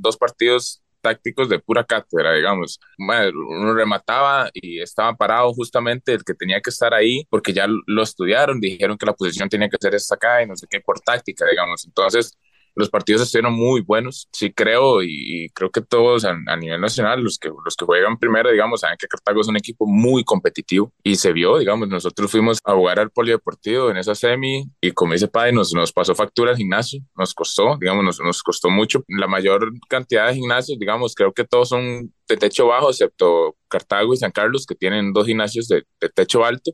dos 0.00 0.16
partidos 0.16 0.82
tácticos 1.00 1.48
de 1.48 1.60
pura 1.60 1.84
cátedra, 1.84 2.32
digamos. 2.34 2.80
uno 2.98 3.74
remataba 3.74 4.50
y 4.52 4.80
estaba 4.80 5.14
parado 5.14 5.52
justamente 5.54 6.14
el 6.14 6.24
que 6.24 6.34
tenía 6.34 6.60
que 6.60 6.70
estar 6.70 6.92
ahí 6.92 7.24
porque 7.30 7.52
ya 7.52 7.66
lo 7.68 8.02
estudiaron, 8.02 8.60
dijeron 8.60 8.98
que 8.98 9.06
la 9.06 9.12
posición 9.12 9.48
tenía 9.48 9.68
que 9.68 9.76
ser 9.80 9.94
esta 9.94 10.16
acá 10.16 10.42
y 10.42 10.46
no 10.46 10.56
sé 10.56 10.66
qué 10.68 10.80
por 10.80 10.98
táctica, 11.00 11.46
digamos. 11.48 11.84
Entonces, 11.86 12.32
los 12.76 12.90
partidos 12.90 13.22
estuvieron 13.22 13.54
muy 13.54 13.80
buenos, 13.80 14.28
sí 14.32 14.52
creo, 14.52 15.02
y, 15.02 15.48
creo 15.54 15.70
que 15.70 15.80
todos 15.80 16.24
a, 16.24 16.34
nivel 16.56 16.80
nacional, 16.80 17.22
los 17.22 17.38
que, 17.38 17.48
los 17.48 17.74
que 17.74 17.84
juegan 17.84 18.18
primero, 18.18 18.50
digamos, 18.50 18.80
saben 18.80 18.96
que 18.98 19.08
Cartago 19.08 19.40
es 19.40 19.48
un 19.48 19.56
equipo 19.56 19.86
muy 19.86 20.22
competitivo 20.24 20.92
y 21.02 21.16
se 21.16 21.32
vio, 21.32 21.58
digamos, 21.58 21.88
nosotros 21.88 22.30
fuimos 22.30 22.58
a 22.64 22.74
jugar 22.74 23.00
al 23.00 23.10
polideportivo 23.10 23.90
en 23.90 23.96
esa 23.96 24.14
semi 24.14 24.70
y 24.80 24.92
como 24.92 25.14
dice 25.14 25.28
Padre, 25.28 25.52
nos, 25.52 25.72
nos 25.72 25.92
pasó 25.92 26.14
factura 26.14 26.50
al 26.50 26.56
gimnasio, 26.56 27.00
nos 27.16 27.32
costó, 27.34 27.78
digamos, 27.80 28.04
nos, 28.04 28.20
nos 28.20 28.42
costó 28.42 28.68
mucho. 28.70 29.02
La 29.08 29.26
mayor 29.26 29.72
cantidad 29.88 30.28
de 30.28 30.34
gimnasios, 30.34 30.78
digamos, 30.78 31.14
creo 31.14 31.32
que 31.32 31.44
todos 31.44 31.70
son 31.70 32.12
de 32.28 32.36
techo 32.36 32.66
bajo, 32.66 32.90
excepto 32.90 33.56
Cartago 33.68 34.12
y 34.12 34.18
San 34.18 34.32
Carlos, 34.32 34.66
que 34.66 34.74
tienen 34.74 35.12
dos 35.12 35.26
gimnasios 35.26 35.68
de 35.68 35.84
techo 36.14 36.44
alto 36.44 36.72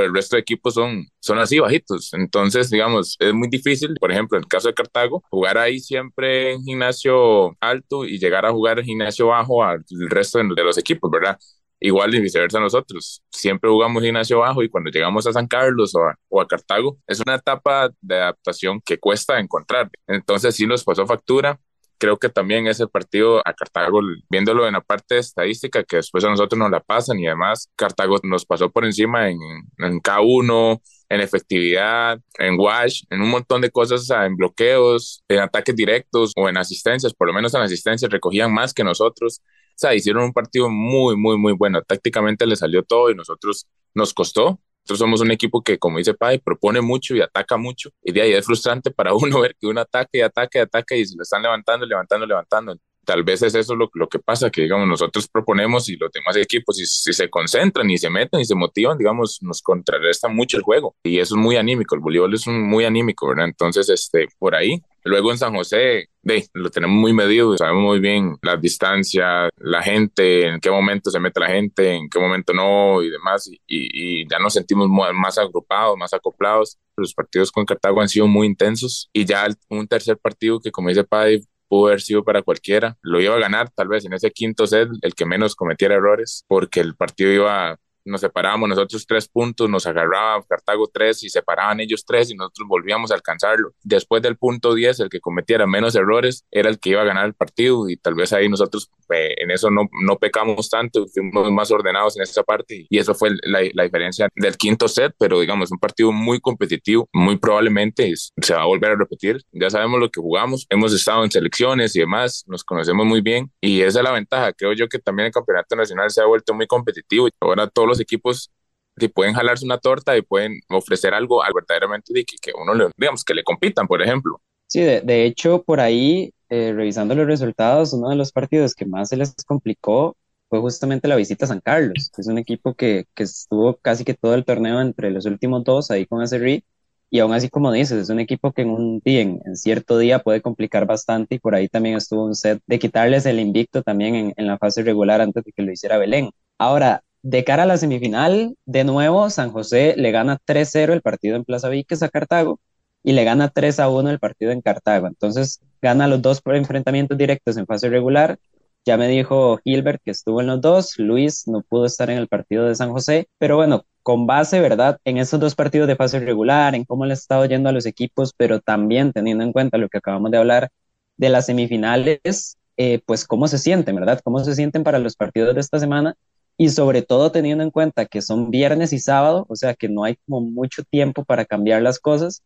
pero 0.00 0.08
el 0.08 0.14
resto 0.14 0.36
de 0.36 0.40
equipos 0.40 0.72
son, 0.74 1.06
son 1.20 1.38
así 1.38 1.58
bajitos. 1.58 2.14
Entonces, 2.14 2.70
digamos, 2.70 3.16
es 3.18 3.34
muy 3.34 3.48
difícil, 3.48 3.94
por 4.00 4.10
ejemplo, 4.10 4.38
en 4.38 4.44
el 4.44 4.48
caso 4.48 4.68
de 4.68 4.74
Cartago, 4.74 5.22
jugar 5.28 5.58
ahí 5.58 5.78
siempre 5.78 6.52
en 6.52 6.62
gimnasio 6.62 7.54
alto 7.60 8.06
y 8.06 8.18
llegar 8.18 8.46
a 8.46 8.50
jugar 8.50 8.78
en 8.78 8.86
gimnasio 8.86 9.26
bajo 9.26 9.62
al 9.62 9.84
resto 10.08 10.38
de 10.38 10.64
los 10.64 10.78
equipos, 10.78 11.10
¿verdad? 11.10 11.38
Igual 11.80 12.14
y 12.14 12.20
viceversa 12.20 12.60
nosotros. 12.60 13.22
Siempre 13.30 13.68
jugamos 13.68 14.02
gimnasio 14.02 14.38
bajo 14.38 14.62
y 14.62 14.70
cuando 14.70 14.90
llegamos 14.90 15.26
a 15.26 15.34
San 15.34 15.46
Carlos 15.46 15.94
o 15.94 16.00
a, 16.00 16.16
o 16.28 16.40
a, 16.40 16.48
Cartago, 16.48 16.98
es 17.06 17.20
una 17.20 17.34
etapa 17.34 17.90
de 18.00 18.16
adaptación 18.16 18.80
que 18.82 18.98
cuesta 18.98 19.38
encontrar. 19.38 19.90
Entonces 20.06 20.54
sí 20.54 20.66
nos 20.66 20.82
pasó 20.82 21.06
factura 21.06 21.60
creo 22.00 22.16
que 22.18 22.30
también 22.30 22.66
ese 22.66 22.88
partido 22.88 23.40
a 23.46 23.52
Cartago, 23.52 24.00
viéndolo 24.30 24.66
en 24.66 24.72
la 24.72 24.80
parte 24.80 25.18
estadística, 25.18 25.84
que 25.84 25.96
después 25.96 26.24
a 26.24 26.30
nosotros 26.30 26.58
nos 26.58 26.70
la 26.70 26.80
pasan 26.80 27.20
y 27.20 27.26
además 27.26 27.70
Cartago 27.76 28.16
nos 28.22 28.46
pasó 28.46 28.70
por 28.70 28.86
encima 28.86 29.28
en, 29.28 29.38
en 29.78 30.00
K1, 30.00 30.80
en 31.10 31.20
efectividad, 31.20 32.18
en 32.38 32.58
wash, 32.58 33.02
en 33.10 33.20
un 33.20 33.28
montón 33.28 33.60
de 33.60 33.70
cosas, 33.70 34.08
en 34.10 34.34
bloqueos, 34.36 35.22
en 35.28 35.40
ataques 35.40 35.76
directos 35.76 36.32
o 36.36 36.48
en 36.48 36.56
asistencias, 36.56 37.12
por 37.12 37.28
lo 37.28 37.34
menos 37.34 37.52
en 37.54 37.60
asistencias 37.60 38.10
recogían 38.10 38.52
más 38.52 38.72
que 38.72 38.82
nosotros. 38.82 39.42
O 39.44 39.72
sea, 39.76 39.94
hicieron 39.94 40.24
un 40.24 40.32
partido 40.32 40.70
muy, 40.70 41.16
muy, 41.16 41.36
muy 41.36 41.52
bueno. 41.52 41.82
Tácticamente 41.82 42.46
le 42.46 42.56
salió 42.56 42.82
todo 42.82 43.10
y 43.10 43.14
nosotros 43.14 43.66
nos 43.94 44.14
costó, 44.14 44.60
nosotros 44.82 44.98
somos 44.98 45.20
un 45.20 45.30
equipo 45.30 45.62
que, 45.62 45.78
como 45.78 45.98
dice 45.98 46.14
Pai, 46.14 46.38
propone 46.38 46.80
mucho 46.80 47.14
y 47.14 47.20
ataca 47.20 47.56
mucho. 47.56 47.90
Y 48.02 48.12
de 48.12 48.22
ahí 48.22 48.32
es 48.32 48.44
frustrante 48.44 48.90
para 48.90 49.14
uno 49.14 49.40
ver 49.40 49.54
que 49.58 49.66
uno 49.66 49.80
ataca 49.80 50.10
y 50.12 50.20
ataca 50.20 50.58
y 50.58 50.62
ataca 50.62 50.96
y 50.96 51.06
se 51.06 51.16
lo 51.16 51.22
están 51.22 51.42
levantando, 51.42 51.86
levantando, 51.86 52.26
levantando. 52.26 52.76
Tal 53.04 53.24
vez 53.24 53.42
es 53.42 53.54
eso 53.54 53.74
lo, 53.74 53.88
que 54.08 54.18
pasa, 54.18 54.50
que 54.50 54.62
digamos 54.62 54.86
nosotros 54.86 55.28
proponemos 55.28 55.88
y 55.88 55.96
los 55.96 56.10
demás 56.12 56.36
equipos 56.36 56.76
si, 56.76 57.12
se 57.12 57.28
concentran 57.28 57.90
y 57.90 57.98
se 57.98 58.10
meten 58.10 58.40
y 58.40 58.44
se 58.44 58.54
motivan, 58.54 58.98
digamos, 58.98 59.38
nos 59.42 59.62
contrarresta 59.62 60.28
mucho 60.28 60.56
el 60.56 60.62
juego. 60.62 60.94
Y 61.02 61.18
eso 61.18 61.34
es 61.34 61.40
muy 61.40 61.56
anímico, 61.56 61.94
el 61.94 62.00
voleibol 62.00 62.34
es 62.34 62.46
muy 62.46 62.84
anímico, 62.84 63.28
¿verdad? 63.28 63.46
Entonces, 63.46 63.88
este, 63.88 64.28
por 64.38 64.54
ahí 64.54 64.82
Luego 65.04 65.30
en 65.30 65.38
San 65.38 65.54
José, 65.54 66.08
de, 66.22 66.46
lo 66.52 66.70
tenemos 66.70 66.96
muy 66.96 67.14
medido, 67.14 67.56
sabemos 67.56 67.82
muy 67.82 68.00
bien 68.00 68.36
las 68.42 68.60
distancias, 68.60 69.48
la 69.56 69.82
gente, 69.82 70.46
en 70.46 70.60
qué 70.60 70.70
momento 70.70 71.10
se 71.10 71.18
mete 71.18 71.40
la 71.40 71.48
gente, 71.48 71.94
en 71.94 72.10
qué 72.10 72.18
momento 72.18 72.52
no 72.52 73.02
y 73.02 73.08
demás, 73.08 73.48
y, 73.48 73.58
y 73.66 74.28
ya 74.28 74.38
nos 74.38 74.52
sentimos 74.52 74.88
más 74.88 75.38
agrupados, 75.38 75.96
más 75.96 76.12
acoplados. 76.12 76.76
Los 76.96 77.14
partidos 77.14 77.50
con 77.50 77.64
Cartago 77.64 78.02
han 78.02 78.10
sido 78.10 78.26
muy 78.26 78.46
intensos 78.46 79.08
y 79.14 79.24
ya 79.24 79.48
un 79.70 79.88
tercer 79.88 80.18
partido 80.18 80.60
que, 80.60 80.70
como 80.70 80.90
dice 80.90 81.04
Padre, 81.04 81.40
pudo 81.70 81.86
haber 81.86 82.00
sido 82.02 82.24
para 82.24 82.42
cualquiera. 82.42 82.98
Lo 83.00 83.20
iba 83.20 83.36
a 83.36 83.38
ganar 83.38 83.70
tal 83.70 83.88
vez 83.88 84.04
en 84.04 84.12
ese 84.12 84.30
quinto 84.32 84.66
set, 84.66 84.88
el 85.02 85.14
que 85.14 85.24
menos 85.24 85.54
cometiera 85.54 85.94
errores, 85.94 86.44
porque 86.48 86.80
el 86.80 86.96
partido 86.96 87.32
iba 87.32 87.78
nos 88.04 88.20
separábamos 88.20 88.68
nosotros 88.68 89.06
tres 89.06 89.28
puntos, 89.28 89.68
nos 89.68 89.86
agarraba 89.86 90.42
Cartago 90.48 90.88
tres 90.92 91.22
y 91.22 91.30
separaban 91.30 91.80
ellos 91.80 92.04
tres 92.04 92.30
y 92.30 92.34
nosotros 92.34 92.68
volvíamos 92.68 93.10
a 93.10 93.14
alcanzarlo. 93.14 93.72
Después 93.82 94.22
del 94.22 94.36
punto 94.36 94.74
10, 94.74 95.00
el 95.00 95.08
que 95.08 95.20
cometiera 95.20 95.66
menos 95.66 95.94
errores 95.94 96.44
era 96.50 96.68
el 96.68 96.78
que 96.78 96.90
iba 96.90 97.02
a 97.02 97.04
ganar 97.04 97.26
el 97.26 97.34
partido 97.34 97.88
y 97.88 97.96
tal 97.96 98.14
vez 98.14 98.32
ahí 98.32 98.48
nosotros 98.48 98.90
eh, 99.12 99.34
en 99.38 99.50
eso 99.50 99.70
no, 99.70 99.88
no 100.02 100.16
pecamos 100.16 100.68
tanto, 100.70 101.06
fuimos 101.08 101.50
más 101.50 101.70
ordenados 101.70 102.16
en 102.16 102.22
esa 102.22 102.42
parte 102.42 102.86
y 102.88 102.98
eso 102.98 103.14
fue 103.14 103.30
la, 103.42 103.60
la, 103.74 103.82
diferencia 103.84 104.28
del 104.34 104.56
quinto 104.56 104.88
set, 104.88 105.14
pero 105.18 105.40
digamos 105.40 105.72
un 105.72 105.78
partido 105.78 106.12
muy 106.12 106.40
competitivo, 106.40 107.08
muy 107.12 107.36
probablemente 107.36 108.12
se 108.14 108.54
va 108.54 108.62
a 108.62 108.66
volver 108.66 108.92
a 108.92 108.96
repetir. 108.96 109.42
Ya 109.52 109.70
sabemos 109.70 110.00
lo 110.00 110.10
que 110.10 110.20
jugamos, 110.20 110.66
hemos 110.70 110.92
estado 110.94 111.24
en 111.24 111.30
selecciones 111.30 111.96
y 111.96 112.00
demás, 112.00 112.44
nos 112.46 112.62
conocemos 112.64 113.04
muy 113.06 113.20
bien 113.20 113.50
y 113.60 113.80
esa 113.80 114.00
es 114.00 114.04
la 114.04 114.12
ventaja. 114.12 114.52
Creo 114.52 114.72
yo 114.72 114.88
que 114.88 114.98
también 114.98 115.26
el 115.26 115.32
campeonato 115.32 115.76
nacional 115.76 116.10
se 116.10 116.20
ha 116.20 116.26
vuelto 116.26 116.54
muy 116.54 116.66
competitivo 116.66 117.28
y 117.28 117.30
ahora 117.40 117.68
todos 117.68 117.88
los 117.90 118.00
equipos 118.00 118.50
que 118.96 119.08
pueden 119.08 119.34
jalarse 119.34 119.64
una 119.64 119.78
torta 119.78 120.16
y 120.16 120.22
pueden 120.22 120.60
ofrecer 120.68 121.14
algo 121.14 121.42
al 121.42 121.52
verdaderamente 121.54 122.12
de 122.12 122.24
que, 122.24 122.36
que 122.40 122.52
uno 122.60 122.74
le, 122.74 122.90
digamos, 122.96 123.24
que 123.24 123.34
le 123.34 123.44
compitan, 123.44 123.86
por 123.86 124.02
ejemplo. 124.02 124.40
Sí, 124.66 124.80
de, 124.80 125.00
de 125.00 125.24
hecho, 125.24 125.62
por 125.62 125.80
ahí, 125.80 126.32
eh, 126.48 126.72
revisando 126.74 127.14
los 127.14 127.26
resultados, 127.26 127.92
uno 127.92 128.10
de 128.10 128.16
los 128.16 128.32
partidos 128.32 128.74
que 128.74 128.86
más 128.86 129.08
se 129.08 129.16
les 129.16 129.34
complicó 129.44 130.16
fue 130.48 130.60
justamente 130.60 131.08
la 131.08 131.16
visita 131.16 131.44
a 131.44 131.48
San 131.48 131.60
Carlos, 131.60 132.10
que 132.14 132.20
es 132.20 132.26
un 132.28 132.38
equipo 132.38 132.74
que, 132.74 133.06
que 133.14 133.22
estuvo 133.22 133.76
casi 133.76 134.04
que 134.04 134.14
todo 134.14 134.34
el 134.34 134.44
torneo 134.44 134.80
entre 134.80 135.10
los 135.10 135.24
últimos 135.26 135.64
dos 135.64 135.90
ahí 135.90 136.06
con 136.06 136.20
Acerri, 136.22 136.64
y 137.08 137.18
aún 137.20 137.32
así, 137.32 137.48
como 137.48 137.72
dices, 137.72 137.98
es 137.98 138.08
un 138.10 138.20
equipo 138.20 138.52
que 138.52 138.62
en 138.62 138.70
un 138.70 139.00
día, 139.04 139.22
en, 139.22 139.40
en, 139.44 139.56
cierto 139.56 139.98
día 139.98 140.20
puede 140.20 140.42
complicar 140.42 140.86
bastante, 140.86 141.36
y 141.36 141.38
por 141.40 141.54
ahí 141.54 141.68
también 141.68 141.96
estuvo 141.96 142.24
un 142.24 142.34
set 142.34 142.60
de 142.66 142.78
quitarles 142.78 143.26
el 143.26 143.40
invicto 143.40 143.82
también 143.82 144.14
en, 144.14 144.34
en 144.36 144.46
la 144.46 144.58
fase 144.58 144.82
regular 144.82 145.20
antes 145.20 145.44
de 145.44 145.52
que 145.52 145.62
lo 145.62 145.72
hiciera 145.72 145.98
Belén. 145.98 146.30
Ahora, 146.58 147.02
de 147.22 147.44
cara 147.44 147.64
a 147.64 147.66
la 147.66 147.76
semifinal, 147.76 148.56
de 148.66 148.84
nuevo, 148.84 149.30
San 149.30 149.50
José 149.52 149.94
le 149.96 150.10
gana 150.10 150.38
3-0 150.44 150.92
el 150.92 151.02
partido 151.02 151.36
en 151.36 151.44
Plaza 151.44 151.68
Víquez 151.68 152.02
a 152.02 152.08
Cartago 152.08 152.60
y 153.02 153.12
le 153.12 153.24
gana 153.24 153.50
3-1 153.50 154.10
el 154.10 154.18
partido 154.18 154.52
en 154.52 154.62
Cartago. 154.62 155.06
Entonces, 155.06 155.60
gana 155.82 156.06
los 156.06 156.22
dos 156.22 156.42
enfrentamientos 156.46 157.16
directos 157.18 157.56
en 157.56 157.66
fase 157.66 157.88
regular. 157.88 158.38
Ya 158.86 158.96
me 158.96 159.08
dijo 159.08 159.58
Gilbert 159.64 160.00
que 160.02 160.10
estuvo 160.10 160.40
en 160.40 160.46
los 160.46 160.60
dos, 160.60 160.98
Luis 160.98 161.46
no 161.46 161.62
pudo 161.62 161.84
estar 161.86 162.08
en 162.10 162.18
el 162.18 162.28
partido 162.28 162.66
de 162.66 162.74
San 162.74 162.90
José, 162.90 163.28
pero 163.38 163.56
bueno, 163.56 163.84
con 164.02 164.26
base, 164.26 164.60
¿verdad? 164.60 164.98
En 165.04 165.18
esos 165.18 165.38
dos 165.38 165.54
partidos 165.54 165.86
de 165.86 165.96
fase 165.96 166.18
regular, 166.20 166.74
en 166.74 166.84
cómo 166.84 167.04
le 167.04 167.12
ha 167.12 167.14
estado 167.14 167.44
yendo 167.44 167.68
a 167.68 167.72
los 167.72 167.84
equipos, 167.86 168.32
pero 168.36 168.60
también 168.60 169.12
teniendo 169.12 169.44
en 169.44 169.52
cuenta 169.52 169.76
lo 169.78 169.88
que 169.90 169.98
acabamos 169.98 170.30
de 170.30 170.38
hablar 170.38 170.70
de 171.18 171.28
las 171.28 171.46
semifinales, 171.46 172.56
eh, 172.78 173.00
pues 173.04 173.26
cómo 173.26 173.46
se 173.48 173.58
sienten, 173.58 173.94
¿verdad? 173.96 174.20
¿Cómo 174.24 174.42
se 174.42 174.54
sienten 174.54 174.82
para 174.82 174.98
los 174.98 175.14
partidos 175.16 175.54
de 175.54 175.60
esta 175.60 175.78
semana? 175.78 176.14
Y 176.60 176.68
sobre 176.68 177.00
todo 177.00 177.32
teniendo 177.32 177.64
en 177.64 177.70
cuenta 177.70 178.04
que 178.04 178.20
son 178.20 178.50
viernes 178.50 178.92
y 178.92 178.98
sábado, 178.98 179.46
o 179.48 179.56
sea 179.56 179.74
que 179.74 179.88
no 179.88 180.04
hay 180.04 180.16
como 180.26 180.42
mucho 180.42 180.84
tiempo 180.84 181.24
para 181.24 181.46
cambiar 181.46 181.80
las 181.80 181.98
cosas 181.98 182.42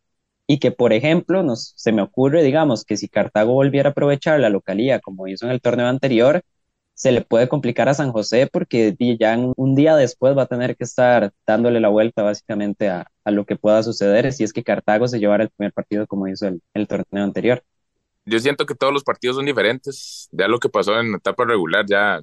y 0.47 0.59
que, 0.59 0.71
por 0.71 0.93
ejemplo, 0.93 1.43
nos, 1.43 1.73
se 1.75 1.91
me 1.91 2.01
ocurre, 2.01 2.41
digamos, 2.41 2.85
que 2.85 2.95
si 2.95 3.09
Cartago 3.09 3.51
volviera 3.53 3.89
a 3.89 3.91
aprovechar 3.91 4.39
la 4.39 4.49
localía 4.49 5.01
como 5.01 5.27
hizo 5.27 5.45
en 5.45 5.51
el 5.51 5.59
torneo 5.61 5.87
anterior, 5.87 6.43
se 6.93 7.11
le 7.11 7.23
puede 7.23 7.49
complicar 7.49 7.89
a 7.89 7.93
San 7.93 8.13
José 8.13 8.47
porque 8.49 8.95
ya 9.19 9.37
un 9.57 9.75
día 9.75 9.97
después 9.97 10.37
va 10.37 10.43
a 10.43 10.47
tener 10.47 10.77
que 10.77 10.85
estar 10.85 11.33
dándole 11.45 11.81
la 11.81 11.89
vuelta 11.89 12.23
básicamente 12.23 12.87
a, 12.87 13.11
a 13.25 13.31
lo 13.31 13.45
que 13.45 13.57
pueda 13.57 13.83
suceder 13.83 14.31
si 14.31 14.45
es 14.45 14.53
que 14.53 14.63
Cartago 14.63 15.09
se 15.09 15.19
llevara 15.19 15.43
el 15.43 15.49
primer 15.49 15.73
partido 15.73 16.07
como 16.07 16.29
hizo 16.29 16.47
el, 16.47 16.61
el 16.73 16.87
torneo 16.87 17.25
anterior 17.25 17.63
yo 18.25 18.39
siento 18.39 18.65
que 18.65 18.73
todos 18.73 18.91
los 18.91 19.03
partidos 19.03 19.35
son 19.35 19.45
diferentes. 19.45 20.27
Ya 20.31 20.47
lo 20.47 20.59
que 20.59 20.67
pasó 20.67 20.99
en 20.99 21.13
etapa 21.13 21.45
regular, 21.45 21.85
ya, 21.87 22.21